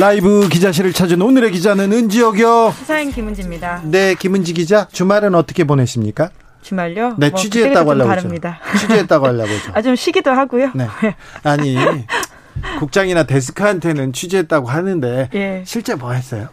라이브 0.00 0.48
기자실을 0.48 0.94
찾은 0.94 1.20
오늘의 1.20 1.50
기자는 1.52 1.92
은지혁이요. 1.92 2.72
시사인 2.74 3.12
김은지입니다. 3.12 3.82
네, 3.84 4.14
김은지 4.14 4.54
기자. 4.54 4.88
주말은 4.90 5.34
어떻게 5.34 5.64
보내십니까? 5.64 6.30
주말요? 6.62 7.16
네, 7.18 7.28
뭐 7.28 7.38
취재했다고 7.38 7.90
하려고 7.90 8.08
다릅니다. 8.08 8.58
취재했다고 8.80 9.26
하려고 9.26 9.48
죠 9.48 9.72
아, 9.74 9.82
좀 9.82 9.94
쉬기도 9.94 10.30
하고요. 10.30 10.70
네. 10.74 10.86
아니, 11.44 11.76
국장이나 12.78 13.24
데스크한테는 13.24 14.14
취재했다고 14.14 14.68
하는데 14.68 15.28
예. 15.34 15.62
실제 15.66 15.94
뭐 15.94 16.12
했어요? 16.12 16.48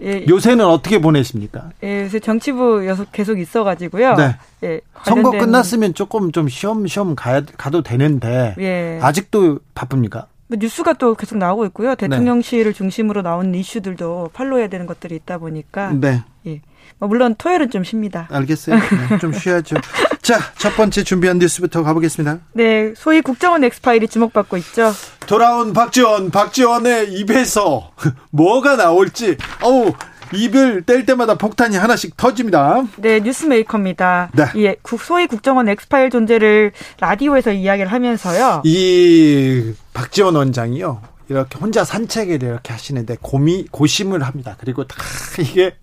예, 0.00 0.24
요새는 0.28 0.64
어떻게 0.64 1.00
보내십니까? 1.00 1.70
예, 1.82 2.04
요새 2.04 2.20
정치부 2.20 2.80
계속 3.10 3.40
있어가지고요. 3.40 4.14
네. 4.14 4.36
예, 4.62 4.80
선거 5.04 5.32
끝났으면 5.32 5.94
조금 5.94 6.30
좀 6.30 6.48
쉬엄쉬엄 6.48 7.16
가, 7.16 7.42
가도 7.56 7.82
되는데 7.82 8.54
예. 8.60 9.00
아직도 9.02 9.58
바쁩니까? 9.74 10.26
뭐 10.52 10.58
뉴스가 10.60 10.92
또 10.94 11.14
계속 11.14 11.38
나오고 11.38 11.64
있고요. 11.66 11.94
대통령실을 11.94 12.72
네. 12.72 12.76
중심으로 12.76 13.22
나온 13.22 13.54
이슈들도 13.54 14.32
팔로해야 14.34 14.68
되는 14.68 14.86
것들이 14.86 15.14
있다 15.14 15.38
보니까. 15.38 15.92
네. 15.94 16.22
예. 16.46 16.60
뭐 16.98 17.08
물론 17.08 17.34
토요일은 17.36 17.70
좀 17.70 17.84
쉽니다. 17.84 18.28
알겠어요. 18.30 18.76
네, 18.76 19.18
좀 19.18 19.32
쉬어야죠. 19.32 19.76
자, 20.20 20.38
첫 20.58 20.76
번째 20.76 21.04
준비한 21.04 21.38
뉴스부터 21.38 21.82
가보겠습니다. 21.82 22.40
네, 22.52 22.92
소위 22.94 23.22
국정원 23.22 23.64
엑스파일이 23.64 24.08
주목받고 24.08 24.58
있죠. 24.58 24.92
돌아온 25.26 25.72
박지원, 25.72 26.30
박지원의 26.30 27.14
입에서 27.14 27.90
뭐가 28.30 28.76
나올지, 28.76 29.38
어우, 29.62 29.94
입을 30.34 30.82
뗄 30.82 31.06
때마다 31.06 31.36
폭탄이 31.36 31.76
하나씩 31.76 32.16
터집니다. 32.16 32.84
네, 32.96 33.20
뉴스메이커입니다. 33.20 34.30
네. 34.34 34.44
예, 34.56 34.76
소위 34.98 35.26
국정원 35.26 35.68
엑스파일 35.68 36.10
존재를 36.10 36.72
라디오에서 37.00 37.52
이야기를 37.52 37.90
하면서요. 37.90 38.62
이 38.64 39.72
박지원 39.92 40.34
원장이요. 40.36 41.02
이렇게 41.28 41.58
혼자 41.58 41.84
산책을 41.84 42.42
이렇게 42.42 42.72
하시는데 42.72 43.16
고미 43.20 43.66
고심을 43.70 44.22
합니다. 44.22 44.56
그리고 44.58 44.86
다 44.86 44.96
이게 45.40 45.74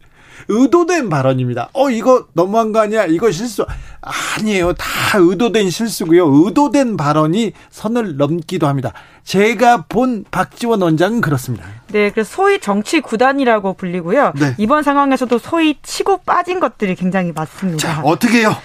의도된 0.50 1.10
발언입니다. 1.10 1.70
어, 1.74 1.90
이거 1.90 2.26
너무한 2.34 2.72
거 2.72 2.80
아니야? 2.82 3.06
이거 3.06 3.32
실수. 3.32 3.66
아니에요. 4.38 4.74
다 4.74 5.18
의도된 5.18 5.70
실수고요. 5.70 6.28
의도된 6.28 6.98
발언이 6.98 7.54
선을 7.70 8.18
넘기도 8.18 8.68
합니다. 8.68 8.92
제가 9.24 9.86
본 9.88 10.26
박지원 10.32 10.82
원장은 10.82 11.22
그렇습니다. 11.22 11.66
네, 11.92 12.10
그래서 12.10 12.30
소위 12.36 12.60
정치 12.60 13.00
구단이라고 13.00 13.74
불리고요. 13.74 14.34
네. 14.40 14.56
이번 14.58 14.84
상황에서도 14.84 15.38
소위 15.38 15.78
치고 15.84 16.22
빠진 16.26 16.60
것들이 16.60 16.96
굉장히 16.96 17.32
많습니다. 17.32 17.78
자, 17.78 18.02
어떻게 18.04 18.40
해요? 18.40 18.56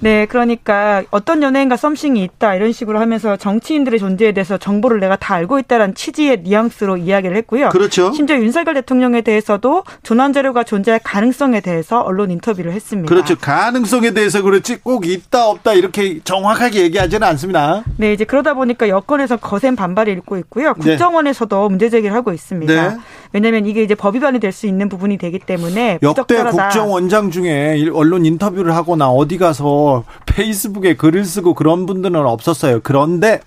네, 0.00 0.26
그러니까 0.26 1.02
어떤 1.10 1.42
연예인과 1.42 1.76
썸씽이 1.76 2.22
있다 2.22 2.54
이런 2.54 2.72
식으로 2.72 2.98
하면서 3.00 3.36
정치인들의 3.36 3.98
존재에 3.98 4.32
대해서 4.32 4.58
정보를 4.58 5.00
내가 5.00 5.16
다 5.16 5.34
알고 5.34 5.58
있다라는 5.58 5.94
취지의 5.94 6.42
뉘앙스로 6.42 6.96
이야기를 6.98 7.36
했고요. 7.36 7.68
그렇죠. 7.70 8.12
심지어 8.12 8.36
윤석열 8.36 8.74
대통령에 8.74 9.20
대해서도 9.22 9.84
조난 10.02 10.32
자료가 10.32 10.64
존재할 10.64 11.00
가능성에 11.02 11.60
대해서 11.60 12.00
언론 12.00 12.30
인터뷰를 12.30 12.72
했습니다. 12.72 13.08
그렇죠. 13.08 13.36
가능성에 13.38 14.12
대해서 14.12 14.42
그렇지 14.42 14.76
꼭 14.76 15.06
있다 15.06 15.48
없다 15.48 15.74
이렇게 15.74 16.20
정확하게 16.24 16.82
얘기하지는 16.82 17.26
않습니다. 17.28 17.84
네, 17.96 18.12
이제 18.12 18.24
그러다 18.24 18.54
보니까 18.54 18.88
여권에서 18.88 19.36
거센 19.36 19.76
반발이 19.76 20.10
일고 20.12 20.36
있고요. 20.38 20.74
네. 20.78 20.90
국정원에서도 20.92 21.56
네. 21.62 21.68
문제 21.68 21.90
제기를 21.90 22.14
하고 22.14 22.32
있습니다. 22.32 22.88
네. 22.88 22.96
왜냐하면 23.32 23.66
이게 23.66 23.82
이제 23.82 23.94
법 23.94 24.16
위반이 24.16 24.38
될 24.40 24.50
수 24.50 24.66
있는 24.66 24.88
부분이 24.88 25.16
되기 25.16 25.38
때문에 25.38 26.00
역대 26.02 26.42
국정원장 26.42 27.30
중에 27.30 27.88
언론 27.92 28.26
인터뷰를 28.26 28.74
하거나 28.74 29.08
어디 29.08 29.38
가서 29.38 29.89
페이스북에 30.26 30.94
글을 30.94 31.24
쓰고 31.24 31.54
그런 31.54 31.86
분들은 31.86 32.26
없었어요. 32.26 32.80
그런데 32.82 33.40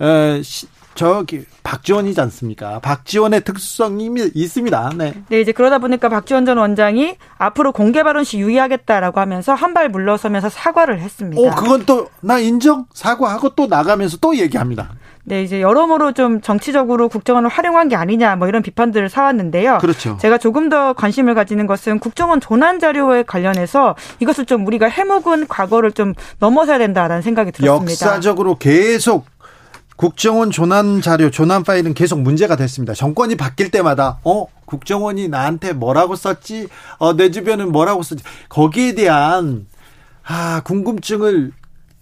에, 0.00 0.42
시, 0.42 0.66
저기 0.94 1.44
박지원이지 1.62 2.20
않습니까? 2.20 2.78
박지원의 2.80 3.42
특수성이 3.44 4.10
있습니다. 4.34 4.92
네. 4.96 5.14
네, 5.28 5.40
이제 5.40 5.52
그러다 5.52 5.78
보니까 5.78 6.08
박지원 6.08 6.44
전 6.44 6.58
원장이 6.58 7.16
앞으로 7.38 7.72
공개 7.72 8.02
발언 8.02 8.24
시 8.24 8.38
유의하겠다라고 8.38 9.20
하면서 9.20 9.54
한 9.54 9.70
발 9.70 9.88
물러서면서 9.88 10.48
사과를 10.48 10.98
했습니다. 11.00 11.40
오, 11.40 11.50
그건 11.54 11.86
또 11.86 12.08
나 12.22 12.38
인정 12.40 12.86
사과하고 12.92 13.50
또 13.50 13.66
나가면서 13.68 14.16
또 14.20 14.36
얘기합니다. 14.36 14.90
네, 15.22 15.42
이제 15.44 15.60
여러모로 15.60 16.12
좀 16.12 16.40
정치적으로 16.40 17.08
국정원을 17.08 17.48
활용한 17.48 17.88
게 17.88 17.94
아니냐 17.94 18.34
뭐 18.36 18.48
이런 18.48 18.62
비판들을 18.62 19.08
사왔는데요. 19.08 19.78
그렇죠. 19.80 20.16
제가 20.20 20.38
조금 20.38 20.68
더 20.68 20.92
관심을 20.94 21.34
가지는 21.34 21.66
것은 21.68 22.00
국정원 22.00 22.40
조난 22.40 22.80
자료에 22.80 23.22
관련해서 23.22 23.94
이것을 24.18 24.44
좀 24.46 24.66
우리가 24.66 24.86
해묵은 24.88 25.46
과거를 25.46 25.92
좀 25.92 26.14
넘어서야 26.40 26.78
된다라는 26.78 27.22
생각이 27.22 27.52
들었습니다. 27.52 27.92
역사적으로 28.06 28.56
계속 28.58 29.26
국정원 30.00 30.50
조난 30.50 31.02
자료, 31.02 31.30
조난 31.30 31.62
파일은 31.62 31.92
계속 31.92 32.22
문제가 32.22 32.56
됐습니다. 32.56 32.94
정권이 32.94 33.36
바뀔 33.36 33.70
때마다 33.70 34.18
어 34.24 34.46
국정원이 34.64 35.28
나한테 35.28 35.74
뭐라고 35.74 36.16
썼지? 36.16 36.68
어 36.98 37.12
내 37.12 37.30
주변은 37.30 37.70
뭐라고 37.70 38.02
썼지? 38.02 38.24
거기에 38.48 38.94
대한 38.94 39.66
아 40.24 40.62
궁금증을 40.64 41.52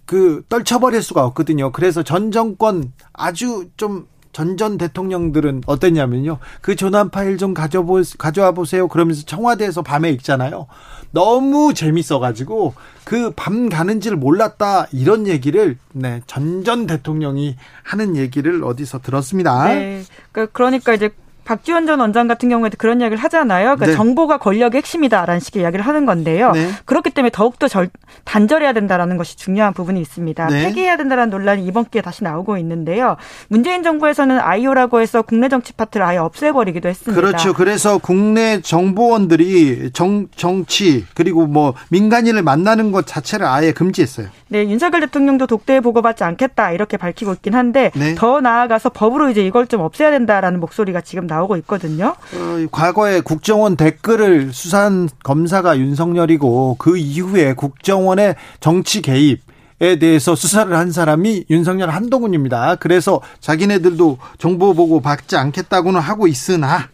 그 0.06 0.44
떨쳐버릴 0.48 1.02
수가 1.02 1.24
없거든요. 1.24 1.72
그래서 1.72 2.04
전 2.04 2.30
정권 2.30 2.92
아주 3.12 3.66
좀 3.76 4.06
전전 4.38 4.78
대통령들은 4.78 5.62
어땠냐면요. 5.66 6.38
그 6.60 6.76
조난 6.76 7.10
파일 7.10 7.38
좀 7.38 7.54
가져보, 7.54 8.02
가져와 8.18 8.52
보세요. 8.52 8.86
그러면서 8.86 9.24
청와대에서 9.26 9.82
밤에 9.82 10.10
읽잖아요. 10.10 10.68
너무 11.10 11.74
재밌어가지고 11.74 12.74
그 13.02 13.32
밤 13.34 13.68
가는지를 13.68 14.16
몰랐다. 14.16 14.86
이런 14.92 15.26
얘기를, 15.26 15.76
네, 15.92 16.22
전전 16.28 16.86
대통령이 16.86 17.56
하는 17.82 18.14
얘기를 18.16 18.62
어디서 18.62 19.00
들었습니다. 19.00 19.74
네. 19.74 20.04
그, 20.30 20.46
그러니까 20.52 20.94
이제 20.94 21.10
박지원 21.48 21.86
전 21.86 21.98
원장 22.00 22.28
같은 22.28 22.50
경우에도 22.50 22.76
그런 22.76 23.00
이야기를 23.00 23.24
하잖아요. 23.24 23.76
그러니까 23.76 23.86
네. 23.86 23.92
정보가 23.94 24.36
권력의 24.36 24.80
핵심이다라는 24.80 25.40
식의 25.40 25.62
이야기를 25.62 25.86
하는 25.86 26.04
건데요. 26.04 26.52
네. 26.52 26.68
그렇기 26.84 27.08
때문에 27.08 27.30
더욱더 27.32 27.68
절, 27.68 27.88
단절해야 28.24 28.74
된다라는 28.74 29.16
것이 29.16 29.34
중요한 29.38 29.72
부분이 29.72 29.98
있습니다. 29.98 30.46
네. 30.48 30.66
폐기해야 30.66 30.98
된다는 30.98 31.30
논란이 31.30 31.64
이번 31.64 31.86
기회에 31.86 32.02
다시 32.02 32.22
나오고 32.22 32.58
있는데요. 32.58 33.16
문재인 33.48 33.82
정부에서는 33.82 34.38
아이오라고 34.38 35.00
해서 35.00 35.22
국내 35.22 35.48
정치 35.48 35.72
파트를 35.72 36.04
아예 36.04 36.18
없애버리기도 36.18 36.86
했습니다. 36.86 37.18
그렇죠. 37.18 37.54
그래서 37.54 37.96
국내 37.96 38.60
정보원들이 38.60 39.92
정, 39.94 40.26
정치 40.36 41.06
그리고 41.14 41.46
뭐 41.46 41.72
민간인을 41.88 42.42
만나는 42.42 42.92
것 42.92 43.06
자체를 43.06 43.46
아예 43.46 43.72
금지했어요. 43.72 44.28
네, 44.48 44.64
윤석열 44.68 45.00
대통령도 45.00 45.46
독대에 45.46 45.80
보고받지 45.80 46.24
않겠다 46.24 46.72
이렇게 46.72 46.98
밝히고 46.98 47.32
있긴 47.32 47.54
한데 47.54 47.90
네. 47.94 48.14
더 48.16 48.42
나아가서 48.42 48.90
법으로 48.90 49.30
이제 49.30 49.42
이걸 49.42 49.66
좀 49.66 49.80
없애야 49.80 50.10
된다라는 50.10 50.60
목소리가 50.60 51.00
지금 51.00 51.26
나오고 51.26 51.37
있거든요. 51.58 52.14
어, 52.34 52.66
과거에 52.70 53.20
국정원 53.20 53.76
댓글을 53.76 54.52
수사한 54.52 55.08
검사가 55.22 55.78
윤석열이고 55.78 56.76
그 56.78 56.96
이후에 56.96 57.54
국정원의 57.54 58.36
정치 58.60 59.02
개입 59.02 59.48
에 59.80 59.96
대해서 60.00 60.34
수사를 60.34 60.76
한 60.76 60.90
사람이 60.90 61.44
윤석열 61.50 61.90
한동훈입니다. 61.90 62.74
그래서 62.80 63.20
자기네들도 63.38 64.18
정보 64.36 64.74
보고 64.74 65.00
받지 65.00 65.36
않겠다고는 65.36 66.00
하고 66.00 66.26
있으나 66.26 66.88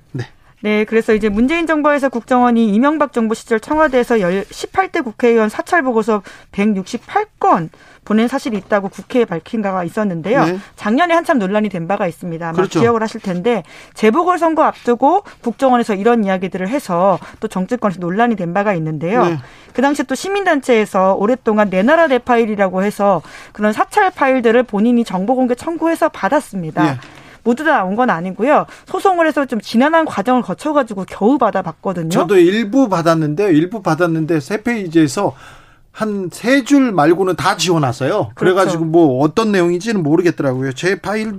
네. 0.65 0.79
네, 0.79 0.85
그래서 0.85 1.13
이제 1.13 1.29
문재인 1.29 1.67
정부에서 1.67 2.09
국정원이 2.09 2.75
이명박 2.75 3.13
정부 3.13 3.35
시절 3.35 3.61
청와대에서 3.61 4.17
18대 4.17 5.05
국회의원 5.05 5.51
사찰 5.51 5.83
보고서 5.83 6.23
168건 6.53 7.69
보낸 8.07 8.29
사실이 8.29 8.57
있다고 8.57 8.89
국회에 8.89 9.27
밝힌 9.27 9.61
바가 9.61 9.85
있었는데요. 9.85 10.45
네. 10.45 10.59
작년에 10.77 11.13
한참 11.13 11.39
논란이 11.39 11.69
된 11.69 11.87
바가 11.87 12.07
있습니다. 12.07 12.49
아마 12.49 12.57
그렇죠. 12.57 12.81
기억을 12.81 13.03
하실 13.03 13.21
텐데 13.21 13.63
재보궐 13.93 14.39
선거 14.39 14.63
앞두고 14.63 15.25
국정원에서 15.43 15.95
이런 15.95 16.25
이야기들을 16.25 16.67
해서 16.69 17.19
또 17.41 17.49
정치권에서 17.49 18.01
논란이 18.01 18.37
된 18.37 18.55
바가 18.55 18.75
있는데요. 18.75 19.25
네. 19.27 19.39
그 19.75 19.83
당시에 19.83 20.07
또 20.07 20.15
시민단체에서 20.15 21.15
오랫동안 21.15 21.69
내 21.69 21.83
나라 21.83 22.07
내 22.07 22.19
파일이라고 22.19 22.83
해서 22.83 23.21
그런 23.53 23.73
사찰 23.75 24.11
파일들을 24.11 24.63
본인이 24.63 25.05
정보 25.05 25.35
공개 25.35 25.55
청구해서 25.55 26.09
받았습니다. 26.09 26.85
네. 26.85 26.99
모두 27.45 27.63
다 27.65 27.77
나온 27.77 27.95
건 27.95 28.11
아니고요. 28.11 28.67
소송을 28.87 29.27
해서 29.29 29.45
좀 29.47 29.61
지난한 29.61 30.07
과정을 30.07 30.43
거쳐가지고 30.43 31.05
겨우 31.09 31.39
받아봤거든요. 31.39 32.09
저도 32.09 32.37
일부 32.39 32.89
받았는데요. 32.89 33.51
일부 33.51 33.83
받았는데 33.83 34.41
세 34.41 34.63
페이지에서 34.63 35.35
한 35.93 36.29
세 36.33 36.65
줄 36.65 36.91
말고는 36.91 37.37
다 37.37 37.57
지워놨어요. 37.57 38.11
그렇죠. 38.11 38.35
그래가지고 38.35 38.85
뭐 38.87 39.21
어떤 39.23 39.53
내용인지는 39.53 40.03
모르겠더라고요. 40.03 40.73
제 40.73 40.97
파일에 41.01 41.31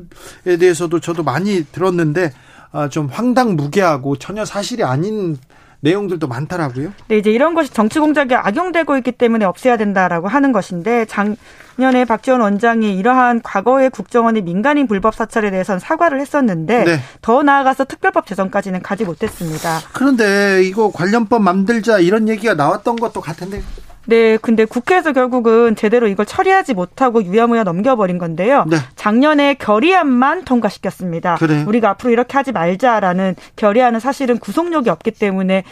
대해서도 0.59 1.01
저도 1.01 1.23
많이 1.23 1.65
들었는데 1.65 2.31
아, 2.71 2.87
좀 2.87 3.07
황당무계하고 3.11 4.15
전혀 4.17 4.45
사실이 4.45 4.83
아닌 4.83 5.37
내용들도 5.85 6.27
많더라고요. 6.27 6.91
네, 7.07 7.17
이제 7.17 7.31
이런 7.31 7.53
것이 7.53 7.71
정치 7.71 7.99
공작에 7.99 8.33
악용되고 8.33 8.97
있기 8.97 9.11
때문에 9.11 9.45
없애야 9.45 9.77
된다라고 9.77 10.27
하는 10.27 10.51
것인데 10.51 11.05
작년에 11.05 12.05
박지원 12.05 12.41
원장이 12.41 12.97
이러한 12.97 13.43
과거의 13.43 13.91
국정원의 13.91 14.41
민간인 14.41 14.87
불법 14.87 15.13
사찰에 15.13 15.51
대해서는 15.51 15.79
사과를 15.79 16.19
했었는데 16.19 16.83
네. 16.85 16.99
더 17.21 17.43
나아가서 17.43 17.85
특별법 17.85 18.25
제정까지는 18.25 18.81
가지 18.81 19.05
못했습니다. 19.05 19.79
그런데 19.93 20.63
이거 20.63 20.91
관련법 20.91 21.43
만들자 21.43 21.99
이런 21.99 22.27
얘기가 22.27 22.55
나왔던 22.55 22.95
것도 22.95 23.21
같은데 23.21 23.61
네, 24.07 24.37
근데 24.37 24.65
국회에서 24.65 25.13
결국은 25.13 25.75
제대로 25.75 26.07
이걸 26.07 26.25
처리하지 26.25 26.73
못하고 26.73 27.23
유야무야 27.23 27.63
넘겨버린 27.63 28.17
건데요. 28.17 28.65
네. 28.67 28.77
작년에 28.95 29.55
결의안만 29.55 30.45
통과시켰습니다. 30.45 31.35
그래. 31.35 31.63
우리가 31.67 31.91
앞으로 31.91 32.11
이렇게 32.11 32.37
하지 32.37 32.51
말자라는 32.51 33.35
결의안은 33.55 33.99
사실은 33.99 34.37
구속력이 34.37 34.89
없기 34.89 35.11
때문에 35.11 35.63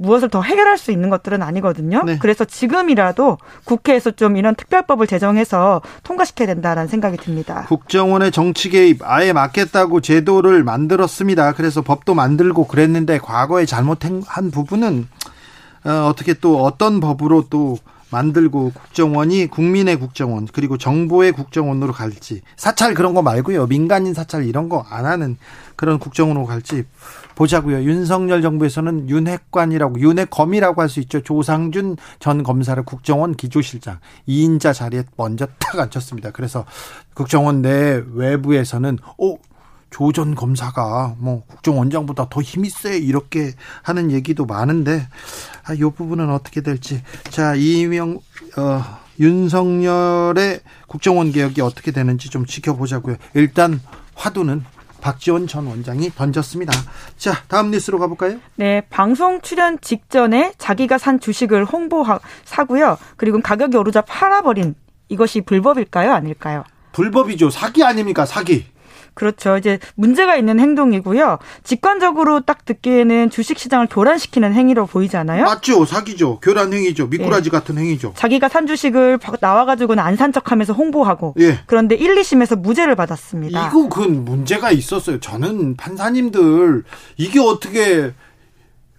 무엇을 0.00 0.30
더 0.30 0.40
해결할 0.40 0.78
수 0.78 0.92
있는 0.92 1.10
것들은 1.10 1.42
아니거든요. 1.42 2.02
네. 2.04 2.18
그래서 2.18 2.46
지금이라도 2.46 3.36
국회에서 3.64 4.12
좀 4.12 4.38
이런 4.38 4.54
특별법을 4.54 5.06
제정해서 5.06 5.82
통과시켜야 6.04 6.46
된다라는 6.46 6.88
생각이 6.88 7.18
듭니다. 7.18 7.66
국정원의 7.68 8.32
정치 8.32 8.70
개입 8.70 9.00
아예 9.04 9.34
막겠다고 9.34 10.00
제도를 10.00 10.64
만들었습니다. 10.64 11.52
그래서 11.52 11.82
법도 11.82 12.14
만들고 12.14 12.66
그랬는데 12.66 13.18
과거에 13.18 13.66
잘못한 13.66 14.22
부분은 14.50 15.06
어, 15.84 16.06
어떻게 16.08 16.34
또 16.34 16.62
어떤 16.64 17.00
법으로 17.00 17.46
또 17.50 17.78
만들고 18.12 18.72
국정원이 18.74 19.46
국민의 19.46 19.94
국정원 19.96 20.48
그리고 20.52 20.76
정부의 20.76 21.30
국정원으로 21.30 21.92
갈지 21.92 22.40
사찰 22.56 22.92
그런 22.94 23.14
거 23.14 23.22
말고요. 23.22 23.68
민간인 23.68 24.14
사찰 24.14 24.44
이런 24.46 24.68
거 24.68 24.84
안 24.90 25.06
하는 25.06 25.36
그런 25.76 26.00
국정원으로 26.00 26.44
갈지 26.44 26.82
보자고요. 27.36 27.84
윤석열 27.84 28.42
정부에서는 28.42 29.08
윤핵관이라고 29.08 30.00
윤핵검이라고 30.00 30.82
할 30.82 30.88
수 30.88 30.98
있죠. 31.00 31.22
조상준 31.22 31.96
전 32.18 32.42
검사를 32.42 32.82
국정원 32.84 33.34
기조실장 33.36 34.00
2인자 34.28 34.74
자리에 34.74 35.04
먼저 35.16 35.46
탁 35.60 35.78
앉혔습니다. 35.78 36.32
그래서 36.32 36.64
국정원 37.14 37.62
내 37.62 38.02
외부에서는 38.12 38.98
오 39.18 39.38
조전 39.90 40.34
검사가 40.34 41.16
뭐 41.18 41.44
국정원장보다 41.46 42.28
더 42.30 42.40
힘이 42.40 42.70
세 42.70 42.96
이렇게 42.96 43.52
하는 43.82 44.10
얘기도 44.10 44.46
많은데 44.46 45.06
아, 45.64 45.74
이 45.74 45.80
부분은 45.80 46.30
어떻게 46.30 46.60
될지 46.60 47.02
자 47.28 47.54
이명 47.54 48.20
어, 48.56 48.82
윤석열의 49.18 50.60
국정원 50.86 51.32
개혁이 51.32 51.60
어떻게 51.60 51.90
되는지 51.90 52.30
좀 52.30 52.46
지켜보자고요. 52.46 53.16
일단 53.34 53.80
화두는 54.14 54.64
박지원 55.00 55.46
전 55.46 55.66
원장이 55.66 56.10
던졌습니다. 56.14 56.72
자, 57.16 57.42
다음 57.48 57.70
뉴스로 57.70 57.98
가볼까요? 57.98 58.38
네, 58.56 58.82
방송 58.90 59.40
출연 59.40 59.80
직전에 59.80 60.52
자기가 60.58 60.98
산 60.98 61.20
주식을 61.20 61.64
홍보하 61.64 62.20
사고요. 62.44 62.98
그리고 63.16 63.40
가격이 63.40 63.76
오르자 63.76 64.02
팔아버린 64.02 64.74
이것이 65.08 65.40
불법일까요, 65.40 66.12
아닐까요? 66.12 66.64
불법이죠. 66.92 67.50
사기 67.50 67.82
아닙니까, 67.82 68.26
사기. 68.26 68.66
그렇죠. 69.14 69.56
이제 69.56 69.78
문제가 69.96 70.36
있는 70.36 70.60
행동이고요. 70.60 71.38
직관적으로 71.64 72.40
딱 72.40 72.64
듣기에는 72.64 73.30
주식시장을 73.30 73.88
교란시키는 73.90 74.54
행위로 74.54 74.86
보이잖아요. 74.86 75.44
맞죠. 75.44 75.84
사기죠. 75.84 76.38
교란 76.40 76.72
행위죠. 76.72 77.08
미꾸라지 77.08 77.48
예. 77.48 77.50
같은 77.50 77.76
행위죠. 77.78 78.12
자기가 78.16 78.48
산 78.48 78.66
주식을 78.66 79.18
나와가지고는 79.40 80.02
안 80.02 80.20
산 80.20 80.32
척하면서 80.34 80.74
홍보하고. 80.74 81.34
예. 81.40 81.60
그런데 81.66 81.94
1, 81.94 82.14
2심에서 82.14 82.58
무죄를 82.60 82.94
받았습니다. 82.94 83.68
이거 83.68 83.88
그 83.88 84.00
문제가 84.00 84.70
있었어요. 84.70 85.18
저는 85.18 85.76
판사님들 85.76 86.84
이게 87.16 87.40
어떻게 87.40 88.12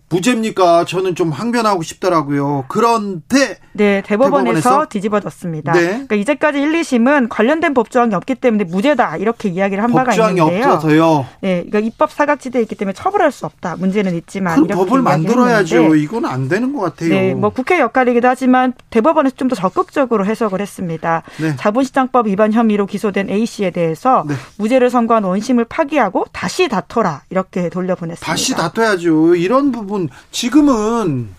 무죄입니까? 0.10 0.86
저는 0.86 1.16
좀 1.16 1.30
항변하고 1.32 1.84
싶더라고요. 1.84 2.66
그런데 2.68 3.60
네, 3.74 4.02
대법원에서, 4.06 4.56
대법원에서? 4.56 4.90
뒤집어졌습니다. 4.90 5.74
네. 5.74 5.88
그러니까 5.88 6.16
이제까지 6.16 6.60
1, 6.60 6.72
2심은 6.74 7.28
관련된 7.30 7.74
법조항이 7.74 8.16
없기 8.16 8.36
때문에 8.36 8.64
무죄다 8.64 9.18
이렇게 9.18 9.50
이야기를 9.50 9.84
한 9.84 9.92
바가 9.92 10.14
있는데요. 10.14 10.46
법조항이 10.46 10.64
없어서요. 10.64 11.26
네, 11.42 11.64
그러니까 11.68 11.80
입법 11.80 12.12
사각지대에 12.12 12.62
있기 12.64 12.76
때문에 12.76 12.94
처벌할 12.94 13.32
수 13.32 13.46
없다. 13.46 13.76
문제는 13.78 14.16
있지만 14.16 14.56
그 14.56 14.68
법을 14.68 15.02
만들어야죠. 15.02 15.96
이건 15.96 16.26
안 16.26 16.48
되는 16.48 16.74
것 16.74 16.82
같아요. 16.82 17.10
네, 17.10 17.34
뭐 17.34 17.50
국회 17.52 17.80
역할이기도 17.80 18.28
하지만 18.28 18.74
대법원에서 18.90 19.36
좀 19.36 19.52
더 19.52 19.56
적극적으로 19.56 20.26
해석을 20.26 20.62
했습니다. 20.62 21.24
네. 21.42 21.56
자본시장법 21.58 22.28
위반 22.28 22.54
혐의로 22.54 22.86
기소된 22.86 23.30
A 23.30 23.46
씨에 23.46 23.70
대해서 23.72 24.24
네. 24.28 24.34
무죄를 24.58 24.90
선고한 24.90 25.26
원심을 25.26 25.66
파기하고 25.66 26.26
다시 26.32 26.70
다퉈라 26.70 27.24
이렇게 27.30 27.68
돌려보냈습니다. 27.70 28.26
다시 28.26 28.56
다퉈야죠. 28.56 29.36
이런 29.36 29.74
부분 29.74 30.10
지금은 30.32 31.30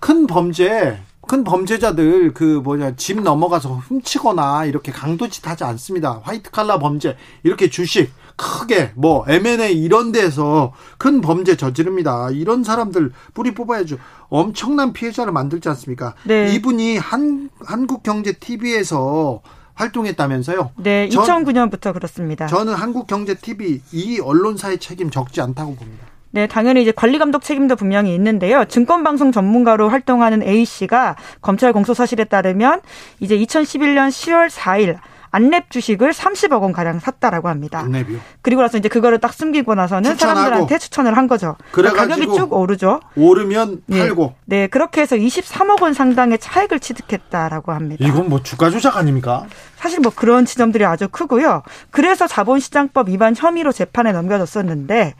큰 0.00 0.26
범죄 0.26 0.98
큰 1.26 1.44
범죄자들 1.44 2.34
그 2.34 2.60
뭐냐 2.62 2.96
집 2.96 3.20
넘어가서 3.20 3.74
훔치거나 3.74 4.64
이렇게 4.66 4.92
강도짓 4.92 5.46
하지 5.46 5.64
않습니다. 5.64 6.20
화이트 6.22 6.50
칼라 6.50 6.78
범죄 6.78 7.16
이렇게 7.42 7.68
주식 7.68 8.12
크게 8.36 8.92
뭐 8.94 9.24
M&A 9.28 9.72
이런 9.72 10.12
데서 10.12 10.72
큰 10.98 11.20
범죄 11.20 11.56
저지릅니다. 11.56 12.30
이런 12.30 12.62
사람들 12.62 13.12
뿌리 13.34 13.54
뽑아야죠. 13.54 13.96
엄청난 14.28 14.92
피해자를 14.92 15.32
만들지 15.32 15.68
않습니까? 15.70 16.14
네. 16.24 16.54
이분이 16.54 16.98
한 16.98 17.50
한국 17.64 18.02
경제 18.02 18.32
TV에서 18.32 19.40
활동했다면서요? 19.74 20.70
네, 20.76 21.08
2009년부터 21.10 21.92
그렇습니다. 21.92 22.46
저는 22.46 22.74
한국경제 22.74 23.34
TV 23.34 23.82
이 23.92 24.20
언론사의 24.20 24.78
책임 24.78 25.10
적지 25.10 25.40
않다고 25.40 25.74
봅니다. 25.76 26.06
네, 26.36 26.46
당연히 26.46 26.82
이제 26.82 26.92
관리 26.92 27.18
감독 27.18 27.42
책임도 27.42 27.76
분명히 27.76 28.14
있는데요. 28.14 28.66
증권 28.66 29.02
방송 29.02 29.32
전문가로 29.32 29.88
활동하는 29.88 30.42
A 30.42 30.66
씨가 30.66 31.16
검찰 31.40 31.72
공소 31.72 31.94
사실에 31.94 32.24
따르면 32.24 32.82
이제 33.20 33.38
2011년 33.38 34.10
10월 34.10 34.50
4일 34.50 34.98
안랩 35.30 35.70
주식을 35.70 36.12
30억 36.12 36.60
원 36.60 36.72
가량 36.72 36.98
샀다라고 36.98 37.48
합니다. 37.48 37.82
안랩이요? 37.86 38.18
그리고 38.42 38.60
나서 38.60 38.76
이제 38.76 38.90
그거를 38.90 39.18
딱 39.18 39.32
숨기고 39.32 39.74
나서는 39.76 40.10
추천하고. 40.10 40.38
사람들한테 40.40 40.78
추천을 40.78 41.16
한 41.16 41.26
거죠. 41.26 41.56
그러니까 41.70 42.06
가격이 42.06 42.26
쭉 42.26 42.52
오르죠. 42.52 43.00
오르면 43.16 43.84
팔고. 43.90 44.34
네. 44.44 44.56
네, 44.58 44.66
그렇게 44.66 45.00
해서 45.00 45.16
23억 45.16 45.80
원 45.80 45.94
상당의 45.94 46.36
차익을 46.38 46.80
취득했다라고 46.80 47.72
합니다. 47.72 48.06
이건 48.06 48.28
뭐 48.28 48.42
주가 48.42 48.68
조작 48.68 48.98
아닙니까? 48.98 49.46
사실 49.76 50.00
뭐 50.00 50.12
그런 50.14 50.44
지점들이 50.44 50.84
아주 50.84 51.08
크고요. 51.08 51.62
그래서 51.90 52.26
자본시장법 52.26 53.08
위반 53.08 53.34
혐의로 53.34 53.72
재판에 53.72 54.12
넘겨졌었는데 54.12 55.14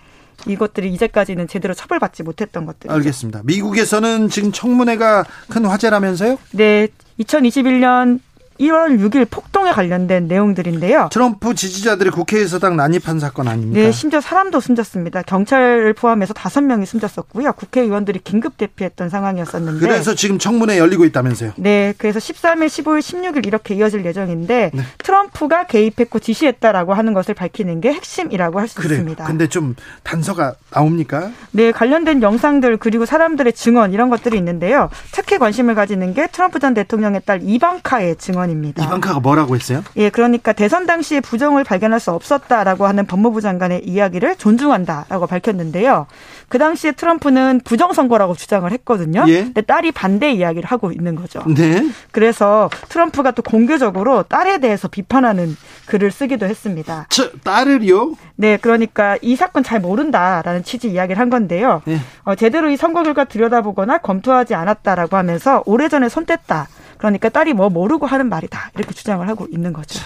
이것들이 0.47 0.93
이제까지는 0.93 1.49
제대로 1.49 1.75
처벌받지 1.75 2.23
못했던 2.23 2.67
것들. 2.67 2.91
알겠습니다. 2.91 3.43
미국에서는 3.45 4.29
지금 4.29 4.53
청문회가 4.53 5.25
큰 5.49 5.65
화제라면서요? 5.65 6.39
네. 6.53 6.89
2021년 7.21 8.21
1월 8.59 8.99
6일 8.99 9.27
폭동에 9.31 9.73
관련된 9.73 10.29
내용들인데요. 10.29 11.09
트럼프 11.13 11.55
지지자들이 11.55 12.11
국회에서 12.11 12.59
당 12.59 12.77
난입한 12.77 13.21
사건 13.21 13.49
아닙니까? 13.49 13.81
네, 13.81 13.93
심지어 13.93 14.21
사람도 14.21 14.61
숨졌습니다. 14.61 15.23
경찰을 15.23 15.93
포함해서 15.95 16.35
다섯 16.35 16.63
명이 16.63 16.87
숨졌었고요. 16.87 17.53
국회의원들이 17.53 18.21
긴급 18.25 18.57
대피했던 18.57 19.09
상황이었었는데. 19.09 19.81
그래서 19.81 20.15
지금 20.15 20.39
청문회 20.39 20.79
열리고 20.79 21.05
있다면서요? 21.05 21.53
네, 21.57 21.95
그래서 21.99 22.19
13일, 22.19 22.67
15일, 22.67 23.01
16일 23.01 23.47
이렇게 23.47 23.75
이어질 23.75 24.05
예정인데 24.05 24.71
네. 24.73 24.83
트럼프가 24.99 25.67
개입했고 25.67 26.19
지시했다라고 26.19 26.95
하는 26.95 27.15
것을 27.15 27.35
밝히는 27.35 27.81
게 27.81 27.93
핵심이라고 27.93 28.59
할수 28.61 28.81
있습니다. 28.81 29.25
근데 29.25 29.49
좀 29.49 29.75
단서가 30.03 30.55
나옵니까? 30.71 31.31
네, 31.51 31.73
관련된 31.73 32.23
영상들 32.23 32.77
그리고 32.79 33.07
사람들의 33.07 33.53
증언 33.53 33.93
이런 33.93 34.11
것들이 34.11 34.37
있는데요. 34.39 34.91
특히 35.13 35.39
관심을 35.39 35.75
가지는 35.75 36.15
게 36.15 36.27
트럼프 36.27 36.59
전 36.59 36.75
대통령의 36.75 37.23
딸 37.25 37.41
이방카의 37.43 38.17
증언 38.17 38.46
의원입니다. 38.47 38.85
이방카가 38.85 39.21
뭐라고 39.21 39.55
했어요? 39.55 39.83
예, 39.97 40.11
그러니까 40.11 40.53
대선 40.53 40.87
당시에 40.87 41.21
부정을 41.21 41.65
발견할 41.65 42.01
수 42.01 42.11
없었다라고 42.13 42.87
하는 42.87 43.07
법무부 43.07 43.41
장관의 43.41 43.83
이야기를 43.85 44.37
존중한다라고 44.37 45.27
밝혔는데요. 45.27 46.07
그 46.49 46.59
당시에 46.59 46.93
트럼프는 46.93 47.61
부정 47.65 47.93
선거라고 47.93 48.35
주장을 48.35 48.71
했거든요. 48.71 49.25
예? 49.29 49.45
근데 49.45 49.61
딸이 49.61 49.93
반대 49.93 50.33
이야기를 50.33 50.69
하고 50.69 50.93
있는 50.93 51.15
거죠. 51.17 51.43
네. 51.55 51.89
그래서 52.13 52.71
트럼프가 52.89 53.33
또 53.33 53.43
공개적으로 53.43 54.23
딸에 54.23 54.59
대해서 54.59 54.89
비판하는 54.89 55.57
글을 55.87 56.11
쓰기도 56.11 56.47
했습니다. 56.47 57.07
저, 57.11 57.31
딸을요? 57.45 58.15
네, 58.37 58.57
그러니까 58.57 59.17
이 59.23 59.37
사건 59.37 59.63
잘 59.63 59.81
모른다라는 59.81 60.63
취지 60.63 60.91
이야기를 60.91 61.21
한 61.21 61.31
건데요. 61.31 61.83
네. 61.85 61.99
어, 62.23 62.35
제대로 62.35 62.71
이 62.71 62.77
선거 62.77 63.03
결과 63.03 63.25
들여다보거나 63.25 63.99
검토하지 63.99 64.55
않았다라고 64.55 65.17
하면서 65.17 65.63
오래전에 65.67 66.09
손 66.09 66.27
뗐다. 66.27 66.67
그러니까 66.99 67.29
딸이 67.29 67.53
뭐 67.53 67.69
모르고 67.69 68.07
하는 68.07 68.29
말이다. 68.29 68.71
이렇게 68.75 68.95
주장을 68.95 69.27
하고 69.29 69.47
있는 69.51 69.73
거죠. 69.73 70.01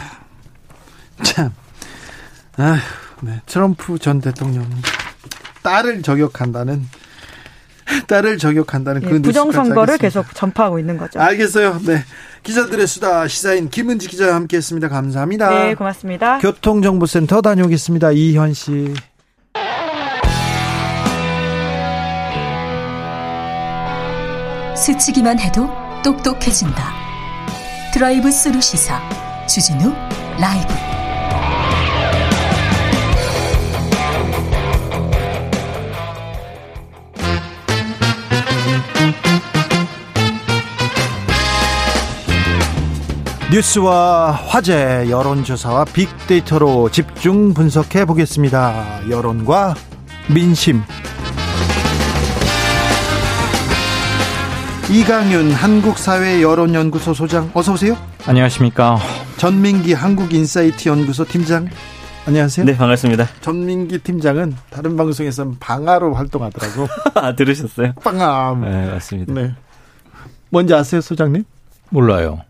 참. 1.23 1.53
아, 2.57 2.79
네. 3.23 3.41
트럼프 3.47 3.99
전 3.99 4.21
대통령 4.21 4.69
딸을 5.63 6.03
저격한다는 6.03 6.87
딸을 8.07 8.39
저격한다는 8.39 9.03
그 9.03 9.15
네, 9.15 9.23
부정선거를 9.23 9.99
계속 9.99 10.35
전파하고 10.35 10.79
있는 10.79 10.97
거죠. 10.97 11.21
알겠어요. 11.21 11.81
네. 11.85 12.05
기자들의 12.43 12.87
수다 12.87 13.29
시사인 13.29 13.69
김은지 13.69 14.09
기자와 14.09 14.35
함께했습니다. 14.35 14.89
감사합니다. 14.89 15.51
네, 15.51 15.75
고맙습니다. 15.75 16.39
교통정보센터 16.39 17.43
다녀오겠습니다. 17.43 18.13
이현 18.13 18.55
씨. 18.55 18.95
스치기만 24.77 25.39
해도 25.39 25.69
똑똑해진다. 26.03 26.93
드라이브 27.93 28.31
스루 28.31 28.61
시사 28.61 29.01
주진우 29.47 29.93
라이브. 30.39 30.75
뉴스와 43.53 44.31
화제, 44.31 45.11
여론조사와 45.11 45.85
빅데이터로 45.87 46.89
집중 46.91 47.53
분석해 47.53 48.05
보겠습니다. 48.05 49.11
여론과 49.11 49.75
민심. 50.29 50.85
이강윤 54.91 55.53
한국사회 55.53 56.43
여론연구소 56.43 57.15
소장 57.15 57.49
어서 57.55 57.73
오세요. 57.73 57.97
안녕하십니까. 58.27 58.99
전민기 59.37 59.93
한국인사이트 59.93 60.89
연구소 60.89 61.25
팀장 61.25 61.69
안녕하세요. 62.27 62.67
네 62.67 62.77
반갑습니다. 62.77 63.29
전민기 63.41 63.99
팀장은 63.99 64.57
다른 64.69 64.97
방송에서 64.97 65.53
방아로 65.61 66.15
활동하더라고. 66.15 66.89
아 67.15 67.35
들으셨어요? 67.37 67.93
방아. 68.03 68.57
네 68.63 68.91
맞습니다. 68.91 69.33
네. 69.33 69.55
뭔지 70.49 70.75
아세요 70.75 71.01
소장님? 71.01 71.45
몰라요. 71.91 72.41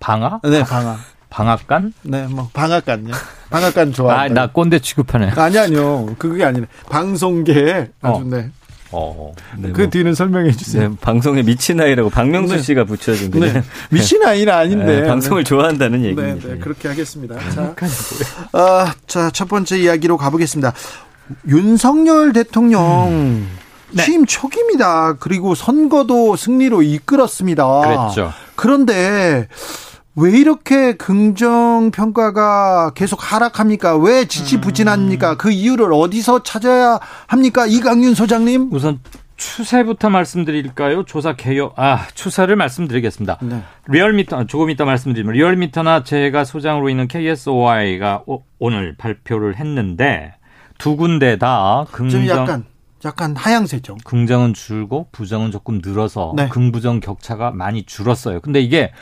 방아? 0.00 0.40
네, 0.44 0.62
방아. 0.64 0.96
방앗간? 1.28 1.92
네, 2.02 2.26
뭐 2.28 2.48
방앗간요. 2.54 3.12
방앗간 3.50 3.92
좋아. 3.92 4.22
아, 4.22 4.28
나 4.28 4.46
꼰대 4.46 4.78
취급하네. 4.78 5.32
아니 5.36 5.58
아니요. 5.58 6.14
그게 6.18 6.44
아니네. 6.44 6.66
방송계 6.88 7.90
아주 8.00 8.20
어. 8.20 8.22
네. 8.24 8.50
어, 8.92 9.32
네, 9.56 9.72
그 9.72 9.82
뭐. 9.82 9.90
뒤는 9.90 10.14
설명해 10.14 10.52
주세요. 10.52 10.88
네, 10.88 10.96
방송에 11.00 11.42
미친 11.42 11.80
아이라고 11.80 12.10
박명수 12.10 12.56
네. 12.56 12.62
씨가 12.62 12.84
붙여준 12.84 13.30
네. 13.32 13.52
네. 13.52 13.62
미친 13.90 14.22
아이는 14.24 14.52
아닌데 14.52 15.00
네, 15.00 15.06
방송을 15.06 15.44
좋아한다는 15.44 16.04
얘기입니다. 16.04 16.48
네, 16.48 16.54
네, 16.54 16.58
그렇게 16.60 16.88
하겠습니다. 16.88 17.36
자, 17.50 17.74
아, 18.52 18.94
자, 19.06 19.30
첫 19.30 19.48
번째 19.48 19.78
이야기로 19.78 20.16
가보겠습니다. 20.16 20.72
윤석열 21.48 22.32
대통령 22.32 23.08
음. 23.08 23.48
취임 23.98 24.24
초기입니다. 24.26 25.14
그리고 25.18 25.54
선거도 25.54 26.36
승리로 26.36 26.82
이끌었습니다. 26.82 27.80
그랬죠. 27.80 28.32
그런데 28.54 29.48
왜 30.14 30.30
이렇게 30.32 30.92
긍정 30.94 31.90
평가가 31.90 32.92
계속 32.94 33.18
하락합니까? 33.32 33.96
왜 33.96 34.26
지지부진합니까? 34.26 35.32
음. 35.32 35.38
그 35.38 35.50
이유를 35.50 35.92
어디서 35.92 36.42
찾아야 36.42 37.00
합니까? 37.26 37.66
이강윤 37.66 38.14
소장님. 38.14 38.68
우선 38.72 39.00
추세부터 39.36 40.10
말씀드릴까요? 40.10 41.04
조사 41.04 41.34
개요. 41.34 41.72
아, 41.76 42.06
추세를 42.14 42.56
말씀드리겠습니다. 42.56 43.38
네. 43.40 43.62
리얼미터 43.88 44.44
조금 44.46 44.68
이따 44.70 44.84
말씀드리면 44.84 45.32
리얼미터나 45.34 46.04
제가 46.04 46.44
소장으로 46.44 46.90
있는 46.90 47.08
KSOI가 47.08 48.24
오, 48.26 48.70
늘 48.70 48.94
발표를 48.96 49.56
했는데 49.56 50.34
두 50.78 50.96
군데 50.96 51.38
다 51.38 51.86
긍정 51.90 52.28
약간 52.28 52.64
약간 53.04 53.34
하향세죠. 53.34 53.96
긍정은 54.04 54.54
줄고 54.54 55.08
부정은 55.10 55.50
조금 55.50 55.80
늘어서 55.82 56.34
네. 56.36 56.48
긍부정 56.48 57.00
격차가 57.00 57.50
많이 57.50 57.82
줄었어요. 57.84 58.40
근데 58.40 58.60
이게 58.60 58.92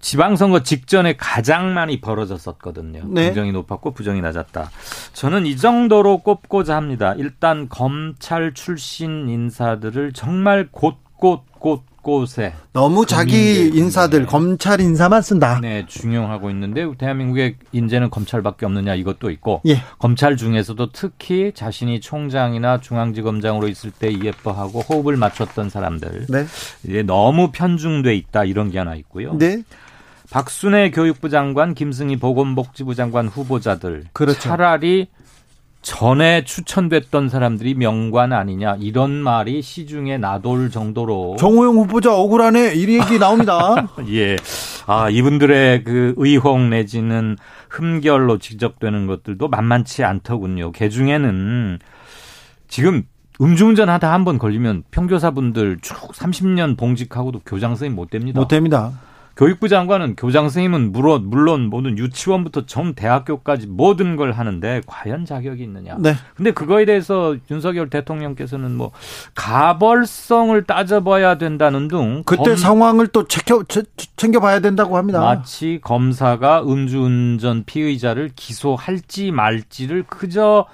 지방선거 0.00 0.62
직전에 0.62 1.16
가장 1.16 1.74
많이 1.74 2.00
벌어졌었거든요. 2.00 3.02
네. 3.08 3.26
긍정이 3.26 3.52
높았고 3.52 3.92
부정이 3.92 4.20
낮았다. 4.20 4.70
저는 5.12 5.46
이 5.46 5.56
정도로 5.56 6.18
꼽고자 6.18 6.76
합니다. 6.76 7.14
일단 7.16 7.68
검찰 7.68 8.54
출신 8.54 9.28
인사들을 9.28 10.12
정말 10.12 10.68
곳곳 10.70 11.48
곳곳에 12.08 12.54
너무 12.72 13.04
자기 13.04 13.68
인사들 13.68 14.26
검찰 14.26 14.80
인사만 14.80 15.20
쓴다. 15.20 15.60
네, 15.60 15.84
중용하고 15.86 16.48
있는데 16.50 16.86
대한민국의 16.96 17.56
인재는 17.72 18.08
검찰밖에 18.10 18.64
없느냐 18.64 18.94
이것도 18.94 19.30
있고 19.30 19.60
예. 19.66 19.82
검찰 19.98 20.36
중에서도 20.36 20.92
특히 20.92 21.52
자신이 21.54 22.00
총장이나 22.00 22.80
중앙지검장으로 22.80 23.68
있을 23.68 23.90
때 23.90 24.10
예뻐하고 24.12 24.80
호흡을 24.80 25.16
맞췄던 25.16 25.68
사람들 25.68 26.26
네. 26.30 26.46
이제 26.84 27.02
너무 27.02 27.50
편중돼 27.52 28.14
있다 28.16 28.44
이런 28.44 28.70
게 28.70 28.78
하나 28.78 28.94
있고요. 28.94 29.34
네. 29.34 29.62
박순애 30.30 30.90
교육부 30.90 31.28
장관, 31.30 31.74
김승희 31.74 32.16
보건복지부 32.16 32.94
장관 32.94 33.28
후보자들 33.28 34.04
그렇죠. 34.12 34.38
차라리 34.40 35.08
전에 35.80 36.44
추천됐던 36.44 37.28
사람들이 37.28 37.74
명관 37.74 38.32
아니냐 38.32 38.76
이런 38.80 39.10
말이 39.12 39.62
시중에 39.62 40.18
나돌 40.18 40.70
정도로 40.70 41.36
정호영 41.38 41.76
후보자 41.76 42.14
억울하네 42.14 42.74
이 42.74 42.98
얘기 42.98 43.18
나옵니다. 43.18 43.88
예. 44.10 44.36
아, 44.86 45.08
이분들의 45.08 45.84
그 45.84 46.14
의혹 46.16 46.60
내지는 46.60 47.36
흠결로 47.70 48.38
지적되는 48.38 49.06
것들도 49.06 49.48
만만치 49.48 50.02
않더군요. 50.04 50.72
개 50.72 50.88
중에는 50.88 51.78
지금 52.68 53.04
음주운전 53.40 53.88
하다 53.88 54.12
한 54.12 54.24
번 54.24 54.38
걸리면 54.38 54.82
평교사분들 54.90 55.78
쭉 55.80 55.94
30년 56.12 56.76
봉직하고도 56.76 57.42
교장 57.46 57.70
선생님 57.70 57.94
못 57.96 58.10
됩니다. 58.10 58.40
못 58.40 58.48
됩니다. 58.48 58.92
교육부 59.38 59.68
장관은 59.68 60.16
교장 60.16 60.46
선생님은 60.46 60.90
물론 60.90 61.30
물론 61.30 61.70
모든 61.70 61.96
유치원부터 61.96 62.66
전 62.66 62.94
대학교까지 62.94 63.68
모든 63.68 64.16
걸 64.16 64.32
하는데 64.32 64.82
과연 64.84 65.26
자격이 65.26 65.62
있느냐. 65.62 65.96
네. 66.00 66.14
근데 66.34 66.50
그거에 66.50 66.84
대해서 66.84 67.36
윤석열 67.48 67.88
대통령께서는 67.88 68.74
뭐 68.74 68.90
가벌성을 69.36 70.60
따져봐야 70.64 71.38
된다는 71.38 71.86
등 71.86 72.24
그때 72.26 72.42
검... 72.42 72.56
상황을 72.56 73.06
또 73.06 73.28
챙겨 73.28 73.62
챙겨봐야 74.16 74.58
된다고 74.58 74.96
합니다. 74.96 75.20
마치 75.20 75.78
검사가 75.84 76.64
음주운전 76.64 77.62
피의자를 77.64 78.32
기소할지 78.34 79.30
말지를 79.30 80.02
그저 80.08 80.66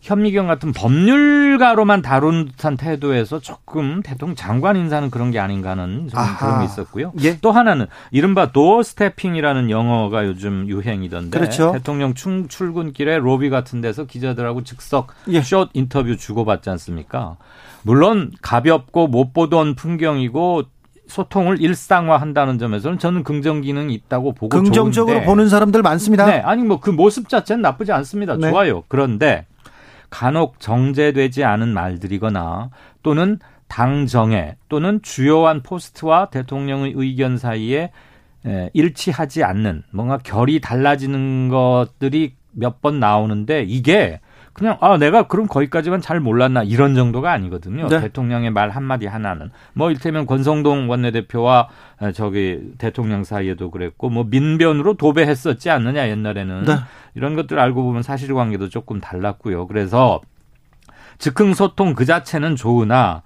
현미경 0.00 0.46
같은 0.46 0.72
법률가로만 0.72 2.00
다룬 2.00 2.46
듯한 2.46 2.76
태도에서 2.76 3.38
조금 3.38 4.02
대통령 4.02 4.34
장관 4.34 4.76
인사는 4.76 5.10
그런 5.10 5.30
게 5.30 5.38
아닌가 5.38 5.70
하는 5.70 6.08
그런 6.38 6.60
게 6.60 6.64
있었고요. 6.64 7.12
예? 7.22 7.38
또 7.40 7.52
하나는 7.52 7.86
이른바 8.10 8.50
도어 8.50 8.82
스태핑이라는 8.82 9.68
영어가 9.68 10.26
요즘 10.26 10.66
유행이던데 10.68 11.38
그렇죠. 11.38 11.72
대통령 11.72 12.14
충, 12.14 12.48
출근길에 12.48 13.18
로비 13.18 13.50
같은 13.50 13.80
데서 13.82 14.04
기자들하고 14.06 14.64
즉석 14.64 15.08
예. 15.28 15.42
숏 15.42 15.68
인터뷰 15.74 16.16
주고받지 16.16 16.70
않습니까? 16.70 17.36
물론 17.82 18.30
가볍고 18.40 19.06
못 19.08 19.34
보던 19.34 19.74
풍경이고 19.74 20.62
소통을 21.08 21.60
일상화한다는 21.60 22.58
점에서는 22.58 22.98
저는 22.98 23.24
긍정 23.24 23.60
기능이 23.62 23.92
있다고 23.94 24.32
보고 24.32 24.48
긍정적으로 24.48 25.14
좋은데. 25.16 25.26
보는 25.26 25.48
사람들 25.48 25.82
많습니다. 25.82 26.24
네, 26.26 26.38
아니 26.38 26.62
뭐 26.62 26.78
그 26.80 26.88
모습 26.90 27.28
자체는 27.28 27.60
나쁘지 27.62 27.92
않습니다. 27.92 28.36
네. 28.36 28.48
좋아요. 28.50 28.84
그런데 28.88 29.44
간혹 30.10 30.60
정제되지 30.60 31.44
않은 31.44 31.68
말들이거나 31.72 32.70
또는 33.02 33.38
당정에 33.68 34.56
또는 34.68 35.00
주요한 35.02 35.62
포스트와 35.62 36.30
대통령의 36.30 36.92
의견 36.96 37.38
사이에 37.38 37.92
일치하지 38.72 39.44
않는 39.44 39.84
뭔가 39.92 40.18
결이 40.18 40.60
달라지는 40.60 41.48
것들이 41.48 42.34
몇 42.52 42.80
번 42.80 42.98
나오는데 42.98 43.62
이게 43.62 44.20
그냥 44.52 44.76
아 44.80 44.98
내가 44.98 45.28
그럼 45.28 45.46
거기까지만 45.46 46.00
잘 46.00 46.18
몰랐나 46.18 46.64
이런 46.64 46.96
정도가 46.96 47.30
아니거든요. 47.30 47.86
네. 47.86 48.00
대통령의 48.00 48.50
말 48.50 48.70
한마디 48.70 49.06
하나는 49.06 49.50
뭐 49.72 49.90
일테면 49.92 50.26
권성동 50.26 50.90
원내대표와 50.90 51.68
저기 52.14 52.58
대통령 52.78 53.22
사이에도 53.22 53.70
그랬고 53.70 54.10
뭐 54.10 54.24
민변으로 54.24 54.94
도배했었지 54.94 55.70
않느냐 55.70 56.08
옛날에는 56.08 56.64
네. 56.64 56.74
이런 57.14 57.36
것들 57.36 57.58
알고 57.58 57.82
보면 57.82 58.02
사실관계도 58.02 58.68
조금 58.68 59.00
달랐고요. 59.00 59.66
그래서 59.66 60.20
즉흥 61.18 61.54
소통 61.54 61.94
그 61.94 62.04
자체는 62.04 62.56
좋으나 62.56 63.22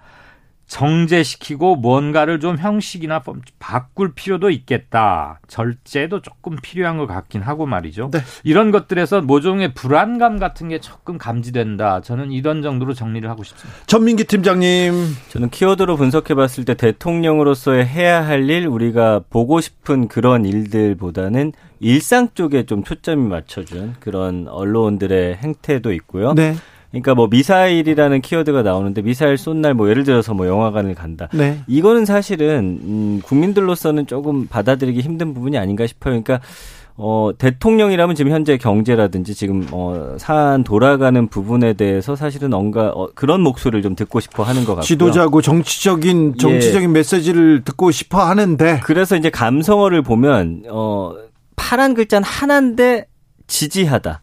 정제시키고 0.66 1.76
뭔가를 1.76 2.40
좀 2.40 2.56
형식이나 2.56 3.22
바꿀 3.58 4.14
필요도 4.14 4.50
있겠다. 4.50 5.40
절제도 5.46 6.20
조금 6.20 6.56
필요한 6.60 6.96
것 6.96 7.06
같긴 7.06 7.42
하고 7.42 7.66
말이죠. 7.66 8.10
네. 8.12 8.20
이런 8.42 8.70
것들에서 8.70 9.20
모종의 9.20 9.74
불안감 9.74 10.38
같은 10.38 10.68
게 10.68 10.80
조금 10.80 11.18
감지된다. 11.18 12.00
저는 12.00 12.32
이런 12.32 12.62
정도로 12.62 12.94
정리를 12.94 13.28
하고 13.28 13.44
싶습니다. 13.44 13.78
전민기 13.86 14.24
팀장님. 14.24 14.94
저는 15.28 15.50
키워드로 15.50 15.96
분석해 15.96 16.34
봤을 16.34 16.64
때 16.64 16.74
대통령으로서의 16.74 17.86
해야 17.86 18.26
할 18.26 18.48
일, 18.48 18.66
우리가 18.66 19.22
보고 19.30 19.60
싶은 19.60 20.08
그런 20.08 20.44
일들보다는 20.44 21.52
일상 21.80 22.28
쪽에 22.34 22.64
좀 22.64 22.82
초점이 22.84 23.28
맞춰준 23.28 23.94
그런 24.00 24.48
언론들의 24.48 25.36
행태도 25.36 25.92
있고요. 25.92 26.34
네. 26.34 26.54
그러니까 26.94 27.14
뭐 27.14 27.26
미사일이라는 27.28 28.20
키워드가 28.20 28.62
나오는데 28.62 29.02
미사일 29.02 29.36
쏜 29.36 29.60
날 29.60 29.74
뭐 29.74 29.88
예를 29.88 30.04
들어서 30.04 30.34
뭐 30.34 30.46
영화관을 30.46 30.94
간다. 30.94 31.28
네. 31.32 31.58
이거는 31.66 32.04
사실은 32.04 32.78
음, 32.82 33.20
국민들로서는 33.24 34.06
조금 34.06 34.46
받아들이기 34.46 35.00
힘든 35.00 35.34
부분이 35.34 35.58
아닌가 35.58 35.86
싶어요. 35.86 36.20
그러니까 36.22 36.40
어, 36.96 37.30
대통령이라면 37.36 38.14
지금 38.14 38.30
현재 38.30 38.56
경제라든지 38.56 39.34
지금 39.34 39.66
어, 39.72 40.14
사안 40.18 40.62
돌아가는 40.62 41.26
부분에 41.26 41.72
대해서 41.72 42.14
사실은 42.14 42.50
뭔가 42.50 42.90
어, 42.90 43.08
그런 43.16 43.40
목소리를 43.40 43.82
좀 43.82 43.96
듣고 43.96 44.20
싶어 44.20 44.44
하는 44.44 44.60
것 44.60 44.76
같고요. 44.76 44.82
지도자고 44.82 45.42
정치적인 45.42 46.36
정치적인 46.38 46.90
예. 46.90 46.92
메시지를 46.92 47.64
듣고 47.64 47.90
싶어 47.90 48.22
하는데 48.24 48.80
그래서 48.84 49.16
이제 49.16 49.28
감성어를 49.30 50.02
보면 50.02 50.62
어, 50.70 51.14
파란 51.56 51.94
글자는 51.94 52.24
하나인데 52.24 53.06
지지하다. 53.48 54.22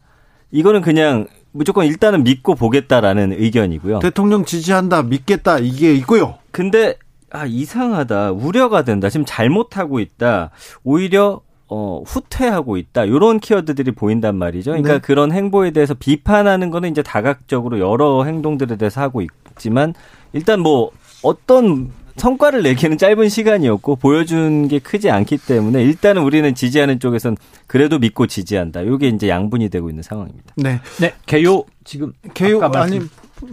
이거는 0.52 0.82
그냥 0.82 1.28
무조건 1.52 1.86
일단은 1.86 2.24
믿고 2.24 2.56
보겠다라는 2.56 3.34
의견이고요. 3.34 4.00
대통령 4.00 4.46
지지한다, 4.46 5.04
믿겠다 5.04 5.60
이게 5.60 5.94
있고요. 5.96 6.36
근데 6.52 6.96
아 7.30 7.46
이상하다, 7.46 8.32
우려가 8.32 8.84
된다, 8.84 9.10
지금 9.10 9.26
잘못하고 9.26 10.00
있다. 10.00 10.52
오히려 10.84 11.42
어, 11.74 12.04
후퇴하고 12.06 12.76
있다. 12.76 13.06
이런 13.06 13.40
키워드들이 13.40 13.92
보인단 13.92 14.36
말이죠. 14.36 14.72
그러니까 14.72 14.94
네. 14.96 15.00
그런 15.00 15.32
행보에 15.32 15.72
대해서 15.72 15.94
비판하는 15.94 16.70
거는 16.70 16.92
이제 16.92 17.02
다각적으로 17.02 17.80
여러 17.80 18.26
행동들에 18.26 18.76
대해서 18.76 19.00
하고 19.00 19.22
있지만 19.22 19.94
일단 20.34 20.60
뭐 20.60 20.92
어떤 21.24 21.92
성과를 22.22 22.62
내기는 22.62 23.00
짧은 23.00 23.30
시간이었고 23.30 23.96
보여준 23.96 24.68
게 24.68 24.78
크지 24.78 25.10
않기 25.10 25.40
때문에 25.40 25.84
일단은 25.84 26.22
우리는 26.22 26.54
지지하는 26.54 27.00
쪽에선 27.00 27.36
그래도 27.66 27.98
믿고 27.98 28.28
지지한다. 28.28 28.82
이게 28.82 29.08
이제 29.08 29.28
양분이 29.28 29.70
되고 29.70 29.90
있는 29.90 30.04
상황입니다. 30.04 30.54
네. 30.56 30.80
네. 31.00 31.16
개요 31.26 31.64
지금 31.84 32.14
개요 32.36 32.62
아니 32.62 33.02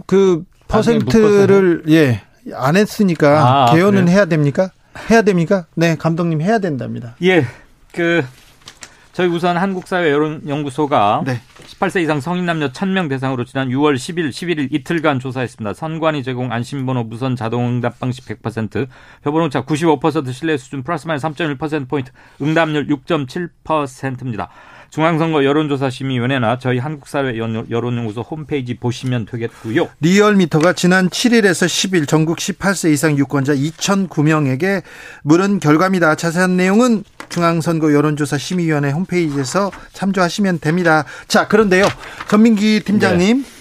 그 0.04 0.44
퍼센트를 0.68 1.84
예. 1.88 2.20
안 2.52 2.76
했으니까 2.76 3.70
아, 3.70 3.74
개요는 3.74 4.04
그래요? 4.04 4.16
해야 4.16 4.24
됩니까? 4.26 4.70
해야 5.10 5.22
됩니까? 5.22 5.64
네, 5.74 5.96
감독님 5.96 6.42
해야 6.42 6.58
된답니다. 6.58 7.16
예. 7.22 7.46
그 7.94 8.22
저희 9.14 9.28
우선 9.28 9.56
한국사회 9.56 10.10
여론연구소가 10.10 11.22
네. 11.24 11.40
18세 11.68 12.02
이상 12.02 12.20
성인 12.20 12.46
남녀 12.46 12.68
1000명 12.68 13.10
대상으로 13.10 13.44
지난 13.44 13.68
6월 13.68 13.94
10일, 13.94 14.30
11일 14.30 14.72
이틀간 14.72 15.20
조사했습니다. 15.20 15.74
선관위 15.74 16.22
제공 16.22 16.50
안심번호 16.50 17.04
무선 17.04 17.36
자동응답 17.36 18.00
방식 18.00 18.24
100%, 18.24 18.88
표본오차 19.22 19.64
95% 19.64 20.32
신뢰 20.32 20.56
수준 20.56 20.82
플러스 20.82 21.06
마이너스 21.06 21.26
3.1%포인트, 21.28 22.10
응답률 22.40 22.86
6.7%입니다. 22.86 24.48
중앙선거 24.90 25.44
여론조사심의위원회나 25.44 26.58
저희 26.58 26.78
한국사회 26.78 27.36
여론연구소 27.38 28.22
홈페이지 28.22 28.74
보시면 28.74 29.26
되겠고요. 29.26 29.88
리얼미터가 30.00 30.72
지난 30.72 31.08
7일에서 31.08 31.66
10일 31.66 32.08
전국 32.08 32.38
18세 32.38 32.92
이상 32.92 33.16
유권자 33.18 33.54
2,009명에게 33.54 34.82
물은 35.24 35.60
결과입니다. 35.60 36.14
자세한 36.14 36.56
내용은 36.56 37.04
중앙선거 37.28 37.92
여론조사 37.92 38.38
심의위원회 38.38 38.90
홈페이지에서 38.90 39.70
참조하시면 39.92 40.60
됩니다. 40.60 41.04
자, 41.26 41.46
그런데요. 41.48 41.86
전민기 42.28 42.80
팀장님. 42.80 43.42
네. 43.42 43.58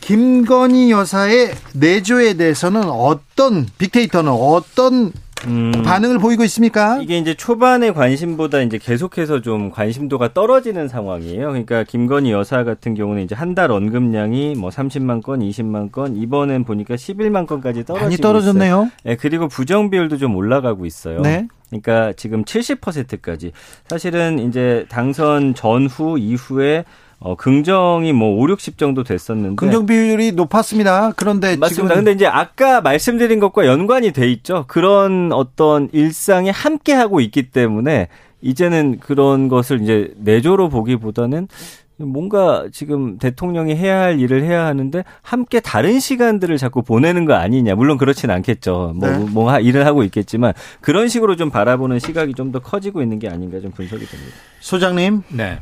김건희 0.00 0.90
여사의 0.90 1.54
내조에 1.72 2.34
대해서는 2.34 2.84
어떤 2.84 3.66
빅데이터는 3.78 4.30
어떤 4.30 5.12
음, 5.46 5.72
반응을 5.84 6.18
보이고 6.18 6.42
있습니까? 6.44 6.98
이게 7.02 7.18
이제 7.18 7.34
초반의 7.34 7.92
관심보다 7.92 8.60
이제 8.62 8.78
계속해서 8.78 9.40
좀 9.42 9.70
관심도가 9.70 10.32
떨어지는 10.32 10.88
상황이에요. 10.88 11.48
그러니까 11.48 11.84
김건희 11.84 12.30
여사 12.32 12.64
같은 12.64 12.94
경우는 12.94 13.22
이제 13.22 13.34
한 13.34 13.54
달 13.54 13.70
언급량이 13.70 14.54
뭐 14.56 14.70
30만 14.70 15.22
건, 15.22 15.38
20만 15.38 15.92
건, 15.92 16.16
이번엔 16.16 16.64
보니까 16.64 16.96
11만 16.96 17.46
건까지 17.46 17.84
떨어지고 17.84 18.04
많이 18.06 18.16
떨어졌네요. 18.16 18.74
있어요. 18.86 18.90
네, 19.04 19.14
그리고 19.16 19.46
부정 19.46 19.90
비율도 19.90 20.16
좀 20.16 20.34
올라가고 20.34 20.86
있어요. 20.86 21.20
네. 21.20 21.46
그러니까 21.70 22.12
지금 22.16 22.42
70%까지. 22.44 23.52
사실은 23.88 24.40
이제 24.40 24.86
당선 24.88 25.54
전후 25.54 26.18
이후에 26.18 26.84
어, 27.18 27.36
긍정이 27.36 28.12
뭐 28.12 28.36
5, 28.42 28.48
60 28.50 28.76
정도 28.78 29.02
됐었는데 29.04 29.56
긍정 29.56 29.86
비율이 29.86 30.32
높았습니다. 30.32 31.12
그런데 31.16 31.56
맞습니다. 31.56 31.68
지금 31.68 31.88
근데 31.88 32.12
이제 32.12 32.26
아까 32.26 32.80
말씀드린 32.80 33.40
것과 33.40 33.66
연관이 33.66 34.12
돼 34.12 34.30
있죠. 34.32 34.64
그런 34.68 35.32
어떤 35.32 35.88
일상에 35.92 36.50
함께 36.50 36.92
하고 36.92 37.20
있기 37.20 37.50
때문에 37.50 38.08
이제는 38.42 38.98
그런 39.00 39.48
것을 39.48 39.80
이제 39.82 40.12
내조로 40.18 40.68
보기보다는 40.68 41.48
뭔가 41.96 42.66
지금 42.72 43.18
대통령이 43.18 43.76
해야 43.76 44.00
할 44.00 44.18
일을 44.20 44.42
해야 44.42 44.66
하는데 44.66 45.04
함께 45.22 45.60
다른 45.60 46.00
시간들을 46.00 46.58
자꾸 46.58 46.82
보내는 46.82 47.24
거 47.24 47.34
아니냐. 47.34 47.76
물론 47.76 47.96
그렇진 47.98 48.30
않겠죠. 48.30 48.94
뭐, 48.96 49.08
네. 49.08 49.18
뭐 49.30 49.58
일을 49.60 49.86
하고 49.86 50.02
있겠지만 50.02 50.52
그런 50.80 51.08
식으로 51.08 51.36
좀 51.36 51.50
바라보는 51.50 52.00
시각이 52.00 52.34
좀 52.34 52.50
더 52.52 52.58
커지고 52.58 53.00
있는 53.00 53.18
게 53.20 53.28
아닌가 53.28 53.60
좀 53.60 53.70
분석이 53.70 54.04
됩니다. 54.04 54.34
소장님. 54.60 55.22
네. 55.28 55.58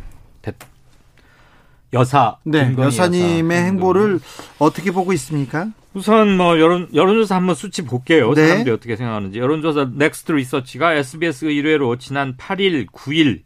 여사 1.92 2.38
네, 2.44 2.74
여사님의 2.76 3.57
여사. 3.59 3.66
행보를 3.66 4.20
어떻게 4.59 4.90
보고 4.90 5.12
있습니까? 5.12 5.68
우선 5.94 6.37
뭐 6.38 6.59
여론 6.59 6.88
여론조사 6.94 7.37
한번 7.37 7.55
수치 7.55 7.83
볼게요. 7.85 8.33
네. 8.35 8.48
사람들이 8.48 8.74
어떻게 8.74 8.96
생각하는지. 8.96 9.38
여론조사 9.38 9.90
넥스트 9.94 10.33
리서치가 10.33 10.94
SBS 10.94 11.44
의뢰로 11.46 11.96
지난 11.98 12.37
8일, 12.38 12.87
9일 12.90 13.42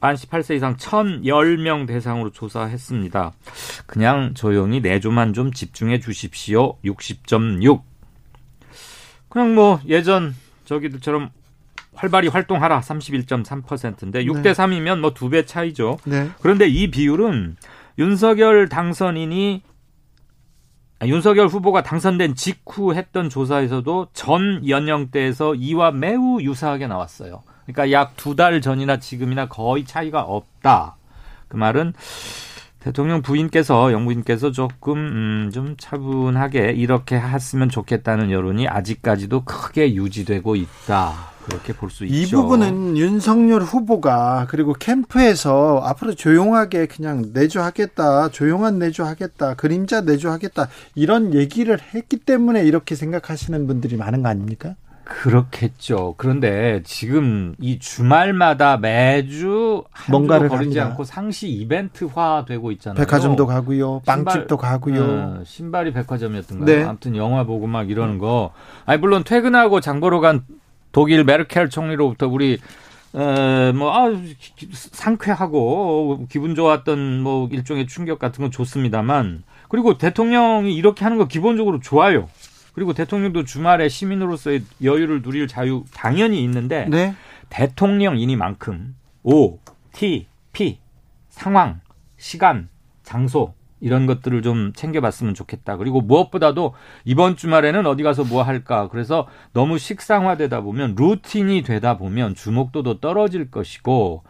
만 0.00 0.14
18세 0.16 0.56
이상 0.56 0.76
1,010명 0.76 1.86
대상으로 1.86 2.30
조사했습니다. 2.30 3.32
그냥 3.86 4.32
조용히 4.34 4.80
내조만 4.80 5.34
좀 5.34 5.52
집중해 5.52 6.00
주십시오. 6.00 6.78
60.6. 6.84 7.82
그냥 9.28 9.54
뭐 9.54 9.80
예전 9.86 10.34
저기들처럼 10.64 11.30
활발히 11.94 12.28
활동하라 12.28 12.80
31.3%인데 12.80 14.24
6대 14.24 14.54
3이면 14.54 15.00
뭐 15.00 15.12
두 15.12 15.28
배 15.28 15.44
차이죠. 15.44 15.98
네. 16.04 16.30
그런데 16.40 16.66
이 16.66 16.90
비율은 16.90 17.56
윤석열 17.98 18.68
당선인이 18.68 19.62
아, 21.00 21.06
윤석열 21.06 21.48
후보가 21.48 21.82
당선된 21.82 22.34
직후 22.36 22.94
했던 22.94 23.28
조사에서도 23.28 24.08
전 24.12 24.66
연령대에서 24.68 25.54
이와 25.56 25.90
매우 25.90 26.40
유사하게 26.40 26.86
나왔어요. 26.86 27.42
그러니까 27.66 27.90
약 27.92 28.12
두 28.16 28.36
달 28.36 28.60
전이나 28.60 28.98
지금이나 28.98 29.48
거의 29.48 29.84
차이가 29.84 30.22
없다. 30.22 30.96
그 31.48 31.56
말은 31.56 31.92
대통령 32.78 33.22
부인께서 33.22 33.92
영부인께서 33.92 34.50
조금 34.52 34.96
음, 34.98 35.50
좀 35.52 35.76
차분하게 35.76 36.72
이렇게 36.72 37.16
했으면 37.18 37.68
좋겠다는 37.68 38.30
여론이 38.30 38.66
아직까지도 38.68 39.44
크게 39.44 39.94
유지되고 39.94 40.56
있다. 40.56 41.31
그렇게 41.44 41.72
볼 41.72 41.90
수 41.90 42.04
있죠. 42.04 42.14
이 42.14 42.30
부분은 42.30 42.96
윤석열 42.96 43.62
후보가 43.62 44.46
그리고 44.48 44.72
캠프에서 44.72 45.80
앞으로 45.84 46.14
조용하게 46.14 46.86
그냥 46.86 47.24
내조하겠다, 47.32 48.28
조용한 48.30 48.78
내조하겠다, 48.78 49.54
그림자 49.54 50.00
내조하겠다 50.02 50.68
이런 50.94 51.34
얘기를 51.34 51.78
했기 51.94 52.16
때문에 52.16 52.64
이렇게 52.64 52.94
생각하시는 52.94 53.66
분들이 53.66 53.96
많은 53.96 54.22
거 54.22 54.28
아닙니까? 54.28 54.76
그렇겠죠. 55.04 56.14
그런데 56.16 56.80
지금 56.84 57.54
이 57.60 57.78
주말마다 57.78 58.76
매주 58.76 59.84
뭔가를 60.08 60.48
버리지 60.48 60.78
합니다. 60.78 60.84
않고 60.86 61.04
상시 61.04 61.48
이벤트화 61.48 62.44
되고 62.46 62.70
있잖아요. 62.72 62.98
백화점도 63.04 63.46
가고요. 63.46 64.00
빵집도 64.06 64.56
신발, 64.56 64.70
가고요. 64.70 65.02
어, 65.04 65.42
신발이 65.44 65.92
백화점이었던가요? 65.92 66.66
네. 66.66 66.84
아무튼 66.84 67.16
영화 67.16 67.44
보고 67.44 67.66
막 67.66 67.90
이러는 67.90 68.18
거. 68.18 68.52
아니 68.86 68.98
물론 69.00 69.24
퇴근하고 69.24 69.80
장 69.80 70.00
보러 70.00 70.20
간 70.20 70.44
독일 70.92 71.24
메르켈 71.24 71.70
총리로부터 71.70 72.28
우리 72.28 72.58
어뭐 73.14 73.92
아, 73.92 74.10
상쾌하고 74.72 76.26
기분 76.30 76.54
좋았던 76.54 77.20
뭐 77.20 77.48
일종의 77.50 77.86
충격 77.86 78.18
같은 78.18 78.42
건 78.42 78.50
좋습니다만 78.50 79.42
그리고 79.68 79.98
대통령이 79.98 80.74
이렇게 80.74 81.04
하는 81.04 81.18
거 81.18 81.26
기본적으로 81.26 81.80
좋아요. 81.80 82.28
그리고 82.74 82.94
대통령도 82.94 83.44
주말에 83.44 83.88
시민으로서의 83.88 84.62
여유를 84.82 85.22
누릴 85.22 85.46
자유 85.46 85.84
당연히 85.94 86.42
있는데 86.44 86.86
네. 86.88 87.14
대통령이니만큼 87.50 88.96
O, 89.24 89.58
T, 89.92 90.26
P 90.52 90.78
상황, 91.28 91.80
시간, 92.16 92.68
장소 93.02 93.54
이런 93.82 94.06
것들을 94.06 94.42
좀 94.42 94.72
챙겨봤으면 94.74 95.34
좋겠다. 95.34 95.76
그리고 95.76 96.00
무엇보다도 96.00 96.74
이번 97.04 97.36
주말에는 97.36 97.84
어디 97.84 98.04
가서 98.04 98.24
뭐 98.24 98.42
할까. 98.42 98.88
그래서 98.88 99.26
너무 99.52 99.76
식상화되다 99.76 100.60
보면 100.60 100.94
루틴이 100.96 101.62
되다 101.62 101.98
보면 101.98 102.36
주목도도 102.36 103.00
떨어질 103.00 103.50
것이고 103.50 104.22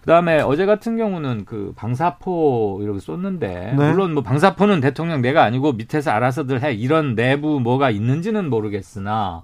그다음에 0.00 0.40
어제 0.40 0.64
같은 0.64 0.96
경우는 0.96 1.44
그 1.44 1.72
방사포 1.76 2.80
이렇게 2.82 3.00
쏟는데 3.00 3.74
네. 3.76 3.90
물론 3.90 4.14
뭐 4.14 4.22
방사포는 4.22 4.80
대통령 4.80 5.20
내가 5.20 5.42
아니고 5.42 5.72
밑에서 5.72 6.10
알아서들 6.12 6.62
해 6.62 6.72
이런 6.72 7.14
내부 7.14 7.60
뭐가 7.60 7.90
있는지는 7.90 8.48
모르겠으나 8.48 9.42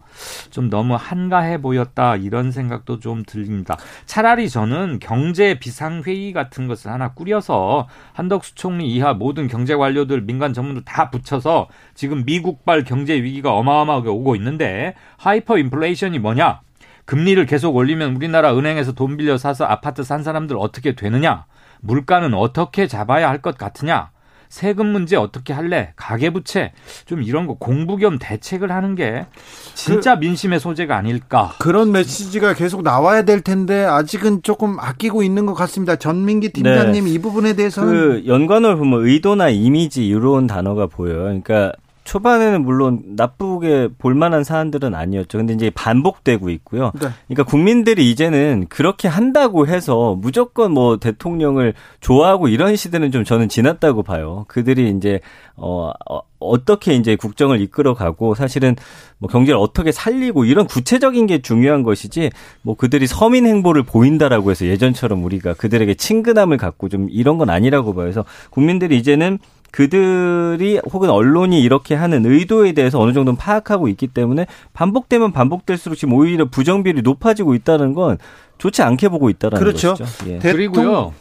좀 0.51 0.71
너무 0.71 0.95
한가해 0.95 1.61
보였다 1.61 2.17
이런 2.17 2.51
생각도 2.51 3.01
좀 3.01 3.25
들립니다. 3.27 3.77
차라리 4.07 4.49
저는 4.49 5.01
경제 5.01 5.59
비상 5.59 6.03
회의 6.07 6.33
같은 6.33 6.67
것을 6.67 6.91
하나 6.91 7.13
꾸려서 7.13 7.89
한덕수 8.13 8.55
총리 8.55 8.91
이하 8.93 9.13
모든 9.13 9.49
경제 9.49 9.75
관료들 9.75 10.23
민간 10.23 10.53
전문들 10.53 10.85
다 10.85 11.11
붙여서 11.11 11.69
지금 11.95 12.25
미국발 12.25 12.85
경제 12.85 13.15
위기가 13.23 13.53
어마어마하게 13.55 14.09
오고 14.09 14.37
있는데 14.37 14.95
하이퍼 15.17 15.59
인플레이션이 15.59 16.19
뭐냐? 16.19 16.61
금리를 17.05 17.45
계속 17.47 17.77
올리면 17.77 18.17
우리나라 18.17 18.57
은행에서 18.57 18.93
돈 18.93 19.17
빌려 19.17 19.37
사서 19.37 19.65
아파트 19.65 20.03
산 20.03 20.23
사람들 20.23 20.57
어떻게 20.59 20.95
되느냐? 20.95 21.45
물가는 21.81 22.33
어떻게 22.35 22.87
잡아야 22.87 23.29
할 23.29 23.43
것 23.43 23.59
같으냐? 23.59 24.11
세금 24.49 24.87
문제 24.87 25.17
어떻게 25.17 25.53
할래? 25.53 25.93
가계부채 25.97 26.73
좀 27.07 27.23
이런 27.25 27.47
거 27.49 27.55
공부 27.55 27.97
겸 27.97 28.19
대책을 28.21 28.71
하는 28.71 28.95
게 28.95 29.27
진짜 29.75 30.15
그, 30.15 30.21
민심의 30.21 30.61
소재가 30.61 30.97
아닐까. 30.97 31.53
그런 31.59 31.91
메시지가 31.91 32.55
계속 32.55 32.83
나와야 32.83 33.23
될 33.23 33.41
텐데 33.41 33.85
아직은 33.85 34.43
조금 34.43 34.79
아끼고 34.79 35.25
있는 35.25 35.45
것 35.47 35.55
같습니다. 35.55 35.97
전민기 35.97 36.51
팀장님 36.51 37.05
네. 37.05 37.11
이 37.11 37.19
부분에 37.19 37.55
대해서는 37.55 37.91
그 37.91 38.23
연관을 38.29 38.77
보면 38.77 39.05
의도나 39.05 39.49
이미지 39.49 40.07
이런 40.07 40.47
단어가 40.47 40.87
보여요. 40.87 41.23
그러니까 41.23 41.73
초반에는 42.05 42.63
물론 42.63 43.03
나쁘게 43.17 43.89
볼만한 43.99 44.45
사안들은 44.45 44.95
아니었죠. 44.95 45.39
근데 45.39 45.55
이제 45.55 45.71
반복되고 45.71 46.51
있고요. 46.51 46.93
네. 47.01 47.09
그러니까 47.27 47.45
국민들이 47.45 48.11
이제는 48.11 48.67
그렇게 48.69 49.09
한다고 49.09 49.67
해서 49.67 50.15
무조건 50.21 50.73
뭐 50.73 50.99
대통령을 50.99 51.75
좋아하고 52.01 52.49
이런 52.49 52.77
시대는 52.77 53.11
좀 53.11 53.25
저는 53.25 53.49
지났다고 53.49 54.03
봐요. 54.03 54.45
그들이 54.49 54.91
이제 54.91 55.21
어, 55.57 55.93
어 56.11 56.21
어떻게 56.39 56.95
이제 56.95 57.17
국정을 57.17 57.61
이끌어가고 57.63 58.35
사실은 58.35 58.77
뭐 59.19 59.31
경제를 59.31 59.59
어떻게 59.59 59.91
살리고 59.91 60.45
이런 60.45 60.67
구체적인 60.67 61.27
게 61.27 61.41
중요한 61.41 61.83
것이지 61.83 62.31
뭐 62.63 62.77
그들이 62.77 63.07
서민 63.07 63.47
행보를 63.47 63.83
보인다라고 63.83 64.51
해서 64.51 64.67
예전처럼 64.67 65.25
우리가 65.25 65.55
그들에게 65.55 65.95
친근함을 65.95 66.59
갖고 66.59 66.91
좀 66.91 67.09
이런 67.11 67.39
건 67.39 67.49
아니라고 67.49 67.95
봐요. 67.95 68.05
그래서 68.05 68.25
국민들이 68.51 68.99
이제는 68.99 69.39
그들이 69.75 70.81
혹은 70.93 71.11
언론이 71.11 71.61
이렇게 71.61 71.97
하는 71.97 72.25
의도에 72.25 72.71
대해서 72.75 73.01
어느 73.01 73.13
정도는 73.13 73.37
파악하고 73.37 73.89
있기 73.89 74.07
때문에 74.07 74.47
반복되면 74.73 75.33
반복될수록 75.33 75.99
지금 75.99 76.15
오히려 76.15 76.45
부정비율이 76.45 77.03
높아지고 77.03 77.57
있다는 77.57 77.93
건 77.93 78.19
좋지 78.59 78.83
않게 78.83 79.09
보고 79.09 79.31
있다는 79.31 79.59
그렇죠. 79.59 79.95
것이죠. 79.95 80.31
예. 80.31 80.39
그리고요. 80.39 81.13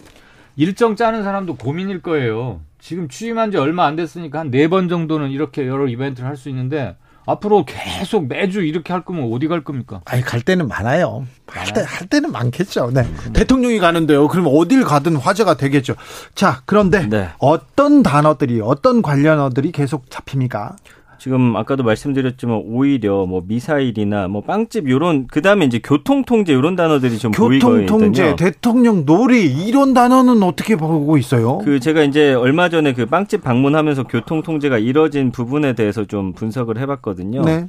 일정 0.56 0.96
짜는 0.96 1.24
사람도 1.24 1.56
고민일 1.56 2.04
거예요. 2.04 2.62
지금 2.80 3.08
취임한 3.10 3.50
지 3.50 3.58
얼마 3.58 3.88
안 3.88 3.96
됐으니까 3.96 4.38
한 4.42 4.52
네 4.52 4.68
번 4.68 4.88
정도는 4.88 5.32
이렇게 5.32 5.66
여러 5.66 5.88
이벤트를 5.88 6.30
할 6.30 6.38
수 6.38 6.48
있는데 6.50 6.96
앞으로 7.26 7.66
계속 7.66 8.28
매주 8.28 8.62
이렇게 8.62 8.94
할 8.94 9.04
거면 9.04 9.32
어디 9.32 9.48
갈 9.48 9.64
겁니까? 9.64 10.02
아니 10.06 10.22
갈 10.22 10.42
때는 10.42 10.68
많아요. 10.68 11.26
할, 11.48 11.74
때, 11.74 11.84
할 11.86 12.08
때는 12.08 12.32
많겠죠. 12.32 12.92
네. 12.94 13.02
음. 13.02 13.34
대통령이 13.34 13.80
가는데요. 13.80 14.28
그럼 14.28 14.48
어딜 14.50 14.84
가든 14.84 15.16
화제가 15.16 15.56
되겠죠. 15.56 15.96
자, 16.36 16.62
그런데 16.66 17.08
네. 17.08 17.30
어떤 17.40 18.04
단어들이 18.04 18.62
어떤 18.62 19.02
관련어들이 19.02 19.72
계속 19.72 20.10
잡힙니까? 20.10 20.76
지금 21.24 21.56
아까도 21.56 21.84
말씀드렸지만 21.84 22.64
오히려 22.66 23.26
뭐 23.26 23.42
미사일이나 23.48 24.28
뭐 24.28 24.42
빵집 24.42 24.90
요런 24.90 25.28
그다음에 25.28 25.64
이제 25.64 25.80
교통 25.82 26.26
통제 26.26 26.52
요런 26.52 26.76
단어들이 26.76 27.18
좀 27.18 27.32
교통 27.32 27.86
통제, 27.86 28.36
대통령 28.36 29.06
놀이 29.06 29.46
이런 29.46 29.94
단어는 29.94 30.44
어떻게 30.44 30.76
보고 30.76 31.18
있어요? 31.18 31.60
그 31.60 31.80
제가 31.80 32.04
이제 32.04 32.34
얼마 32.34 32.68
전에 32.68 32.92
그 32.92 33.06
빵집 33.06 33.42
방문하면서 33.42 34.04
교통 34.04 34.44
통제가 34.44 34.80
이뤄진 34.80 35.32
부분에 35.32 35.76
대해서 35.76 36.04
좀 36.04 36.34
분석을 36.34 36.78
해 36.78 36.86
봤거든요. 36.86 37.46
네. 37.46 37.68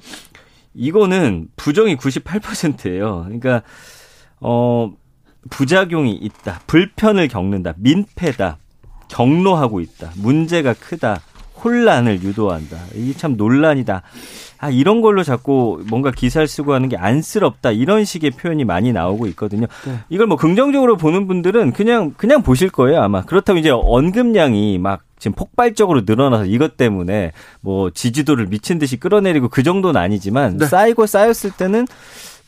이거는 0.75 1.47
부정이 1.55 1.95
98%예요. 1.95 3.23
그러니까 3.27 3.62
어 4.40 4.93
부작용이 5.51 6.12
있다. 6.12 6.59
불편을 6.67 7.29
겪는다. 7.29 7.75
민폐다. 7.77 8.59
경로하고 9.07 9.79
있다. 9.79 10.11
문제가 10.17 10.75
크다. 10.75 11.21
혼란을 11.64 12.22
유도한다. 12.22 12.77
이게 12.94 13.14
참 13.14 13.37
논란이다. 13.37 14.03
아, 14.59 14.70
이런 14.70 15.00
걸로 15.00 15.22
자꾸 15.22 15.83
뭔가 15.88 16.11
기사를 16.11 16.46
쓰고 16.46 16.74
하는 16.74 16.88
게 16.88 16.96
안쓰럽다. 16.96 17.70
이런 17.72 18.05
식의 18.05 18.33
표현이 18.33 18.64
많이 18.64 18.92
나오고 18.92 19.27
있거든요. 19.29 19.66
네. 19.87 19.98
이걸 20.09 20.27
뭐 20.27 20.37
긍정적으로 20.37 20.96
보는 20.96 21.27
분들은 21.27 21.72
그냥, 21.72 22.12
그냥 22.16 22.42
보실 22.42 22.70
거예요, 22.70 23.00
아마. 23.00 23.22
그렇다고 23.22 23.59
이제 23.59 23.70
언급량이 23.70 24.79
막 24.79 25.03
지금 25.18 25.35
폭발적으로 25.35 26.03
늘어나서 26.05 26.44
이것 26.46 26.77
때문에 26.77 27.33
뭐 27.61 27.90
지지도를 27.90 28.46
미친 28.46 28.79
듯이 28.79 28.98
끌어내리고 28.98 29.48
그 29.48 29.62
정도는 29.62 30.00
아니지만 30.00 30.59
네. 30.59 30.66
쌓이고 30.66 31.07
쌓였을 31.07 31.50
때는 31.50 31.87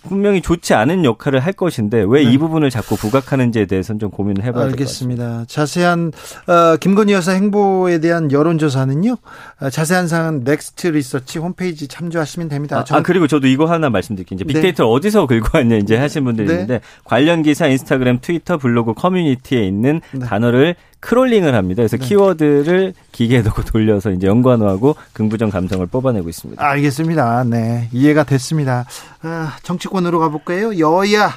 분명히 0.06 0.40
좋지 0.40 0.74
않은 0.74 1.04
역할을 1.04 1.40
할 1.40 1.52
것인데 1.52 2.04
왜이 2.06 2.32
네. 2.32 2.38
부분을 2.38 2.70
자꾸 2.70 2.96
부각하는지에 2.96 3.66
대해서는 3.66 3.98
좀 3.98 4.10
고민을 4.10 4.42
해봐야 4.44 4.64
같습니다. 4.64 4.72
알겠습니다. 4.72 5.44
자세한 5.48 6.12
어, 6.46 6.76
김건희 6.78 7.12
여사 7.12 7.32
행보에 7.32 8.00
대한 8.00 8.32
여론조사는요. 8.32 9.16
어, 9.60 9.70
자세한 9.70 10.08
사항은 10.08 10.44
넥스트 10.44 10.88
리서치 10.88 11.38
홈페이지 11.38 11.88
참조하시면 11.88 12.48
됩니다. 12.48 12.78
아, 12.78 12.96
아 12.96 13.02
그리고 13.02 13.26
저도 13.26 13.46
이거 13.46 13.66
하나 13.66 13.90
말씀드릴게요. 13.90 14.36
이제 14.36 14.44
네. 14.44 14.52
빅데이터를 14.52 14.88
네. 14.88 14.94
어디서 14.94 15.26
긁고 15.26 15.58
왔냐 15.58 15.76
이제 15.76 15.96
하신 15.96 16.24
분들 16.24 16.44
이 16.44 16.48
네. 16.48 16.52
있는데 16.54 16.80
관련 17.04 17.42
기사 17.42 17.66
인스타그램, 17.66 18.18
트위터, 18.20 18.58
블로그, 18.58 18.94
커뮤니티에 18.94 19.66
있는 19.66 20.00
네. 20.12 20.26
단어를 20.26 20.76
크롤링을 21.00 21.54
합니다. 21.54 21.80
그래서 21.80 21.96
네. 21.96 22.06
키워드를 22.06 22.94
기계에 23.12 23.42
넣고 23.42 23.62
돌려서 23.62 24.10
이제 24.10 24.26
연관어하고 24.26 24.96
긍부정 25.12 25.50
감성을 25.50 25.86
뽑아내고 25.86 26.28
있습니다. 26.28 26.64
알겠습니다. 26.64 27.44
네. 27.44 27.88
이해가 27.92 28.24
됐습니다. 28.24 28.84
아, 29.22 29.56
정치권으로 29.62 30.18
가볼까요? 30.18 30.78
여야 30.78 31.30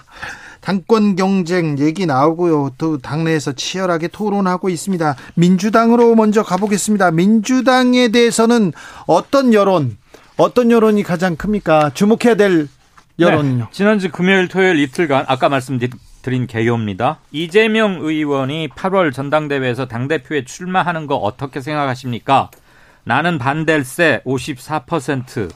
당권 0.61 1.15
경쟁 1.15 1.79
얘기 1.79 2.05
나오고요. 2.05 2.71
또 2.77 2.97
당내에서 2.97 3.53
치열하게 3.53 4.09
토론하고 4.09 4.69
있습니다. 4.69 5.15
민주당으로 5.35 6.15
먼저 6.15 6.43
가보겠습니다. 6.43 7.11
민주당에 7.11 8.09
대해서는 8.09 8.73
어떤 9.07 9.53
여론, 9.53 9.97
어떤 10.37 10.71
여론이 10.71 11.03
가장 11.03 11.35
큽니까? 11.35 11.91
주목해야 11.93 12.35
될 12.35 12.67
여론은요. 13.19 13.63
네, 13.65 13.69
지난주 13.71 14.09
금요일, 14.11 14.47
토요일 14.47 14.79
이틀간 14.79 15.25
아까 15.27 15.49
말씀드린 15.49 15.91
드린 16.21 16.47
개요입니다. 16.47 17.19
이재명 17.31 17.99
의원이 18.01 18.69
8월 18.69 19.13
전당대회에서 19.13 19.87
당대표에 19.87 20.45
출마하는 20.45 21.07
거 21.07 21.15
어떻게 21.15 21.61
생각하십니까? 21.61 22.51
나는 23.03 23.37
반댈세 23.37 24.21
54%. 24.25 25.51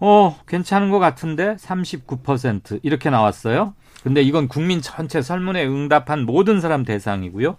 어, 0.00 0.38
괜찮은 0.46 0.90
것 0.90 0.98
같은데 0.98 1.56
39% 1.56 2.80
이렇게 2.82 3.10
나왔어요. 3.10 3.74
근데 4.02 4.22
이건 4.22 4.48
국민 4.48 4.80
전체 4.80 5.20
설문에 5.20 5.66
응답한 5.66 6.24
모든 6.24 6.60
사람 6.60 6.84
대상이고요. 6.84 7.56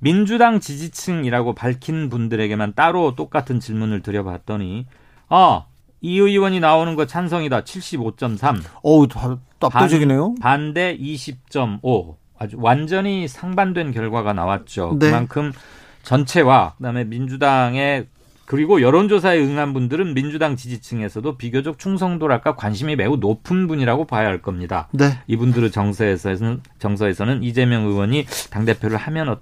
민주당 0.00 0.60
지지층이라고 0.60 1.54
밝힌 1.54 2.08
분들에게만 2.08 2.74
따로 2.74 3.14
똑같은 3.14 3.60
질문을 3.60 4.02
드려봤더니 4.02 4.86
아, 5.28 5.64
이 6.00 6.18
의원이 6.18 6.60
나오는 6.60 6.94
거 6.94 7.06
찬성이다. 7.06 7.62
75.3. 7.62 8.62
어우, 8.82 9.08
압도적이네요. 9.66 10.36
반, 10.40 10.72
대 10.72 10.96
20.5. 10.96 12.16
아주 12.38 12.56
완전히 12.60 13.26
상반된 13.26 13.92
결과가 13.92 14.32
나왔죠. 14.32 14.96
네. 14.98 15.06
그만큼 15.06 15.52
전체와 16.02 16.74
그다음에 16.76 17.04
민주당의 17.04 18.06
그리고 18.46 18.80
여론조사에 18.80 19.38
응한 19.40 19.74
분들은 19.74 20.14
민주당 20.14 20.56
지지층에서도 20.56 21.36
비교적 21.36 21.78
충성도랄까 21.78 22.56
관심이 22.56 22.96
매우 22.96 23.16
높은 23.16 23.66
분이라고 23.66 24.06
봐야 24.06 24.26
할 24.26 24.40
겁니다. 24.40 24.88
네. 24.92 25.18
이분들의 25.26 25.70
정서에서는 25.70 26.62
정서에서는 26.78 27.42
이재명 27.42 27.84
의원이 27.84 28.24
당 28.50 28.64
대표를 28.64 28.96
하면 28.96 29.36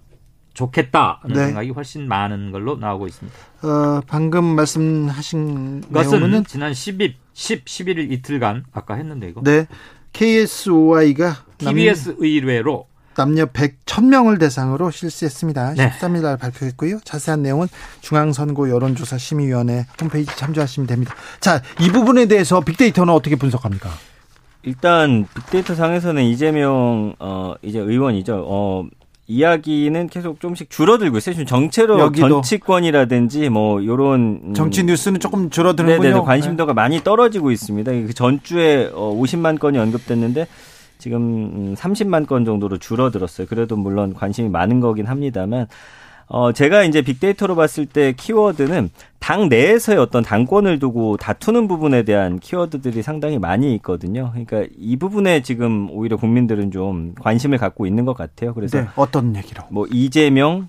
좋겠다는 0.55 1.29
네. 1.29 1.47
생각이 1.47 1.71
훨씬 1.71 2.09
많은 2.09 2.51
걸로 2.51 2.77
나오고 2.77 3.07
있습니다. 3.07 3.39
어, 3.63 4.01
방금 4.09 4.45
말씀하신 4.57 5.83
것은 5.93 6.19
내용은 6.19 6.45
지난 6.45 6.73
10일, 6.73 7.15
10, 7.35 7.65
11일 7.65 8.11
이틀간 8.11 8.65
아까 8.73 8.95
했는데 8.95 9.29
이거. 9.29 9.41
네. 9.45 9.69
KSOI가 10.17 11.45
TBS 11.59 12.09
남, 12.09 12.17
의뢰로 12.21 12.87
남녀 13.15 13.45
100, 13.45 13.85
1000명을 13.85 14.41
대상으로 14.41 14.91
실시했습니다. 14.91 15.75
네. 15.75 15.91
13일 15.91 16.23
날 16.23 16.39
발표했고요. 16.39 17.01
자세한 17.05 17.43
내용은 17.43 17.69
중앙선거 18.01 18.71
여론조사 18.71 19.19
심의위원회 19.19 19.87
홈페이지 20.01 20.35
참조하시면 20.35 20.87
됩니다. 20.87 21.15
자, 21.41 21.61
이 21.81 21.91
부분에 21.91 22.27
대해서 22.27 22.63
빅데이터는 22.63 23.13
어떻게 23.13 23.37
분석합니까? 23.37 23.91
일단 24.63 25.27
빅데이터 25.35 25.75
상에서는 25.75 26.23
이재명 26.25 27.15
어 27.19 27.55
이제 27.63 27.79
의원이죠. 27.79 28.45
어 28.47 28.87
이야기는 29.29 30.09
계속 30.09 30.41
좀씩 30.41 30.71
줄어들고 30.71 31.19
있어요. 31.19 31.35
지금 31.35 31.47
정체로 31.47 31.99
여기도. 31.99 32.29
정치권이라든지 32.29 33.49
뭐 33.49 33.85
요런 33.85 34.41
음, 34.45 34.55
정치 34.55 34.85
뉴스는 34.85 35.19
조금 35.21 35.51
줄어드는군요. 35.51 36.11
네네 36.11 36.21
관심도가 36.21 36.73
네. 36.73 36.75
많이 36.75 37.03
떨어지고 37.03 37.51
있습니다. 37.51 37.91
그 37.91 38.15
전주에 38.15 38.91
어 38.95 39.13
50만 39.15 39.59
건이 39.59 39.79
언급됐는데 39.79 40.47
지금 40.99 41.75
30만 41.75 42.27
건 42.27 42.45
정도로 42.45 42.79
줄어들었어요. 42.79 43.47
그래도 43.49 43.77
물론 43.77 44.15
관심이 44.15 44.49
많은 44.49 44.81
거긴 44.81 45.07
합니다만 45.07 45.67
어, 46.29 46.53
제가 46.53 46.83
이제 46.85 47.03
빅데이터로 47.03 47.55
봤을 47.55 47.87
때 47.87 48.13
키워드는 48.13 48.91
당 49.21 49.49
내에서의 49.49 49.99
어떤 49.99 50.23
당권을 50.23 50.79
두고 50.79 51.17
다투는 51.17 51.69
부분에 51.69 52.03
대한 52.03 52.39
키워드들이 52.39 53.03
상당히 53.03 53.39
많이 53.39 53.75
있거든요. 53.77 54.31
그러니까 54.33 54.65
이 54.77 54.97
부분에 54.97 55.43
지금 55.43 55.89
오히려 55.91 56.17
국민들은 56.17 56.71
좀 56.73 57.15
관심을 57.21 57.59
갖고 57.59 57.87
있는 57.87 58.05
것 58.05 58.17
같아요. 58.17 58.55
그래서 58.55 58.81
네, 58.81 58.87
어떤 58.97 59.37
얘기로? 59.37 59.65
뭐 59.71 59.87
이재명, 59.91 60.69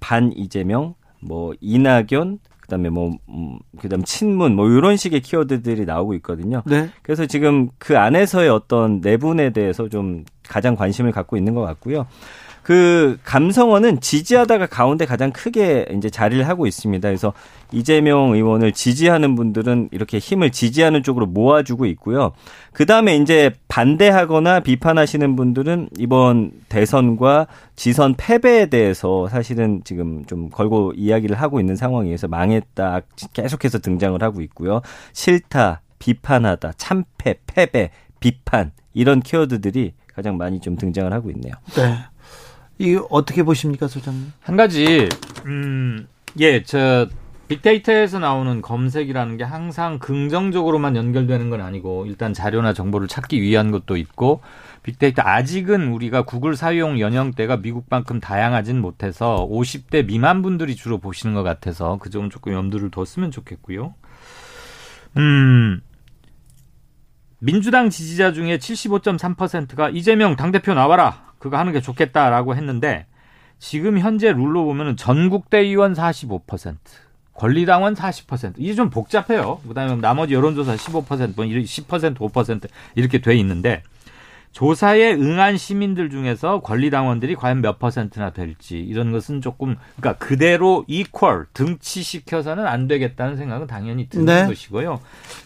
반 0.00 0.32
이재명, 0.34 0.94
뭐 1.20 1.54
이낙연, 1.60 2.38
그다음에 2.60 2.88
뭐 2.88 3.12
음, 3.28 3.58
그다음 3.78 4.04
친문 4.04 4.54
뭐 4.54 4.68
이런 4.68 4.96
식의 4.96 5.20
키워드들이 5.20 5.84
나오고 5.84 6.14
있거든요. 6.14 6.62
네. 6.66 6.88
그래서 7.02 7.26
지금 7.26 7.68
그 7.78 7.98
안에서의 7.98 8.48
어떤 8.48 9.00
내분에 9.02 9.50
대해서 9.50 9.88
좀 9.88 10.24
가장 10.46 10.74
관심을 10.74 11.12
갖고 11.12 11.36
있는 11.36 11.54
것 11.54 11.62
같고요. 11.62 12.06
그 12.64 13.18
감성어는 13.24 14.00
지지하다가 14.00 14.66
가운데 14.66 15.04
가장 15.04 15.30
크게 15.32 15.84
이제 15.94 16.08
자리를 16.08 16.48
하고 16.48 16.66
있습니다. 16.66 17.06
그래서 17.06 17.34
이재명 17.72 18.32
의원을 18.32 18.72
지지하는 18.72 19.34
분들은 19.34 19.90
이렇게 19.92 20.18
힘을 20.18 20.50
지지하는 20.50 21.02
쪽으로 21.02 21.26
모아주고 21.26 21.84
있고요. 21.86 22.32
그 22.72 22.86
다음에 22.86 23.16
이제 23.16 23.52
반대하거나 23.68 24.60
비판하시는 24.60 25.36
분들은 25.36 25.90
이번 25.98 26.52
대선과 26.70 27.48
지선 27.76 28.14
패배에 28.16 28.66
대해서 28.66 29.28
사실은 29.28 29.82
지금 29.84 30.24
좀 30.24 30.48
걸고 30.48 30.94
이야기를 30.96 31.36
하고 31.36 31.60
있는 31.60 31.76
상황이어서 31.76 32.28
망했다 32.28 33.02
계속해서 33.34 33.80
등장을 33.80 34.22
하고 34.22 34.40
있고요. 34.40 34.80
싫다, 35.12 35.82
비판하다, 35.98 36.72
참패, 36.78 37.40
패배, 37.46 37.90
비판 38.20 38.72
이런 38.94 39.20
키워드들이 39.20 39.92
가장 40.14 40.38
많이 40.38 40.60
좀 40.60 40.76
등장을 40.76 41.12
하고 41.12 41.30
있네요. 41.30 41.52
네. 41.76 41.98
이 42.78 42.98
어떻게 43.10 43.42
보십니까, 43.42 43.86
소장님? 43.86 44.32
한 44.40 44.56
가지 44.56 45.08
음, 45.46 46.06
예, 46.40 46.62
저 46.62 47.08
빅데이터에서 47.48 48.18
나오는 48.18 48.62
검색이라는 48.62 49.36
게 49.36 49.44
항상 49.44 49.98
긍정적으로만 49.98 50.96
연결되는 50.96 51.50
건 51.50 51.60
아니고 51.60 52.06
일단 52.06 52.32
자료나 52.32 52.72
정보를 52.72 53.06
찾기 53.06 53.40
위한 53.42 53.70
것도 53.70 53.96
있고 53.96 54.40
빅데이터 54.82 55.22
아직은 55.24 55.88
우리가 55.88 56.22
구글 56.22 56.56
사용 56.56 56.98
연령대가 56.98 57.58
미국만큼 57.58 58.20
다양하진 58.20 58.80
못해서 58.80 59.46
50대 59.50 60.06
미만 60.06 60.42
분들이 60.42 60.74
주로 60.74 60.98
보시는 60.98 61.34
것 61.34 61.42
같아서 61.42 61.98
그 62.00 62.10
점은 62.10 62.30
조금 62.30 62.52
염두를 62.52 62.90
뒀으면 62.90 63.30
좋겠고요. 63.30 63.94
음. 65.18 65.80
민주당 67.38 67.90
지지자 67.90 68.32
중에 68.32 68.56
75.3%가 68.56 69.90
이재명 69.90 70.34
당대표 70.34 70.72
나와라. 70.72 71.33
그거 71.44 71.58
하는 71.58 71.74
게 71.74 71.82
좋겠다라고 71.82 72.56
했는데 72.56 73.04
지금 73.58 73.98
현재 73.98 74.32
룰로 74.32 74.64
보면은 74.64 74.96
전국대 74.96 75.58
의원 75.58 75.92
45%, 75.92 76.74
권리당원 77.34 77.92
40%. 77.92 78.54
이게 78.56 78.72
좀 78.72 78.88
복잡해요. 78.88 79.60
그다음에 79.68 79.96
나머지 79.96 80.32
여론조사 80.32 80.74
15%, 80.74 81.36
뭐 81.36 81.44
10%, 81.44 82.16
5% 82.16 82.68
이렇게 82.94 83.20
돼 83.20 83.36
있는데 83.36 83.82
조사에 84.52 85.12
응한 85.12 85.58
시민들 85.58 86.08
중에서 86.08 86.60
권리당원들이 86.60 87.34
과연 87.34 87.60
몇 87.60 87.78
퍼센트나 87.78 88.30
될지 88.30 88.78
이런 88.78 89.12
것은 89.12 89.42
조금 89.42 89.76
그러니까 89.96 90.24
그대로 90.24 90.86
이퀄 90.88 91.44
등치시켜서는 91.52 92.66
안 92.66 92.88
되겠다는 92.88 93.36
생각은 93.36 93.66
당연히 93.66 94.08
드는 94.08 94.24
네. 94.24 94.46
것이고요. 94.46 94.98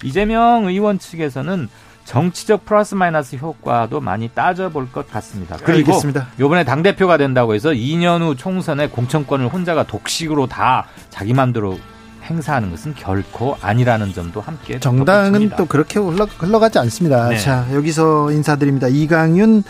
이재명 0.04 0.66
의원 0.66 1.00
측에서는 1.00 1.68
정치적 2.08 2.64
플러스 2.64 2.94
마이너스 2.94 3.36
효과도 3.36 4.00
많이 4.00 4.28
따져볼 4.28 4.90
것 4.90 5.10
같습니다. 5.10 5.58
그리고 5.62 5.90
알겠습니다. 5.92 6.28
이번에 6.40 6.64
당 6.64 6.82
대표가 6.82 7.18
된다고 7.18 7.54
해서 7.54 7.68
2년 7.68 8.22
후 8.22 8.34
총선에 8.34 8.88
공천권을 8.88 9.48
혼자가 9.48 9.82
독식으로 9.82 10.46
다 10.46 10.86
자기 11.10 11.34
마음대로 11.34 11.78
행사하는 12.24 12.70
것은 12.70 12.94
결코 12.94 13.58
아니라는 13.60 14.14
점도 14.14 14.40
함께 14.40 14.80
정당은 14.80 15.50
또 15.58 15.66
그렇게 15.66 15.98
흘러, 15.98 16.24
흘러가지 16.38 16.78
않습니다. 16.78 17.28
네. 17.28 17.36
자 17.36 17.66
여기서 17.74 18.32
인사드립니다. 18.32 18.88
이강윤, 18.88 19.62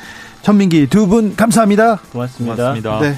전민기 0.43 0.87
두 0.87 1.09
분 1.09 1.35
감사합니다. 1.35 1.97
고맙습니다. 2.13 2.55
고맙습니다. 2.57 3.01
네. 3.01 3.17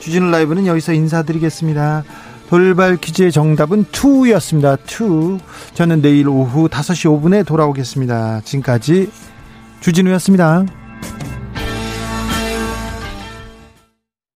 주진우 0.00 0.30
라이브는 0.30 0.66
여기서 0.66 0.92
인사드리겠습니다. 0.92 2.04
돌발 2.50 2.96
퀴즈의 2.96 3.30
정답은 3.30 3.84
2였습니다. 3.92 4.76
2. 4.76 5.38
저는 5.74 6.02
내일 6.02 6.28
오후 6.28 6.68
5시 6.68 7.22
5분에 7.22 7.46
돌아오겠습니다. 7.46 8.40
지금까지 8.40 9.08
주진우였습니다. 9.78 10.64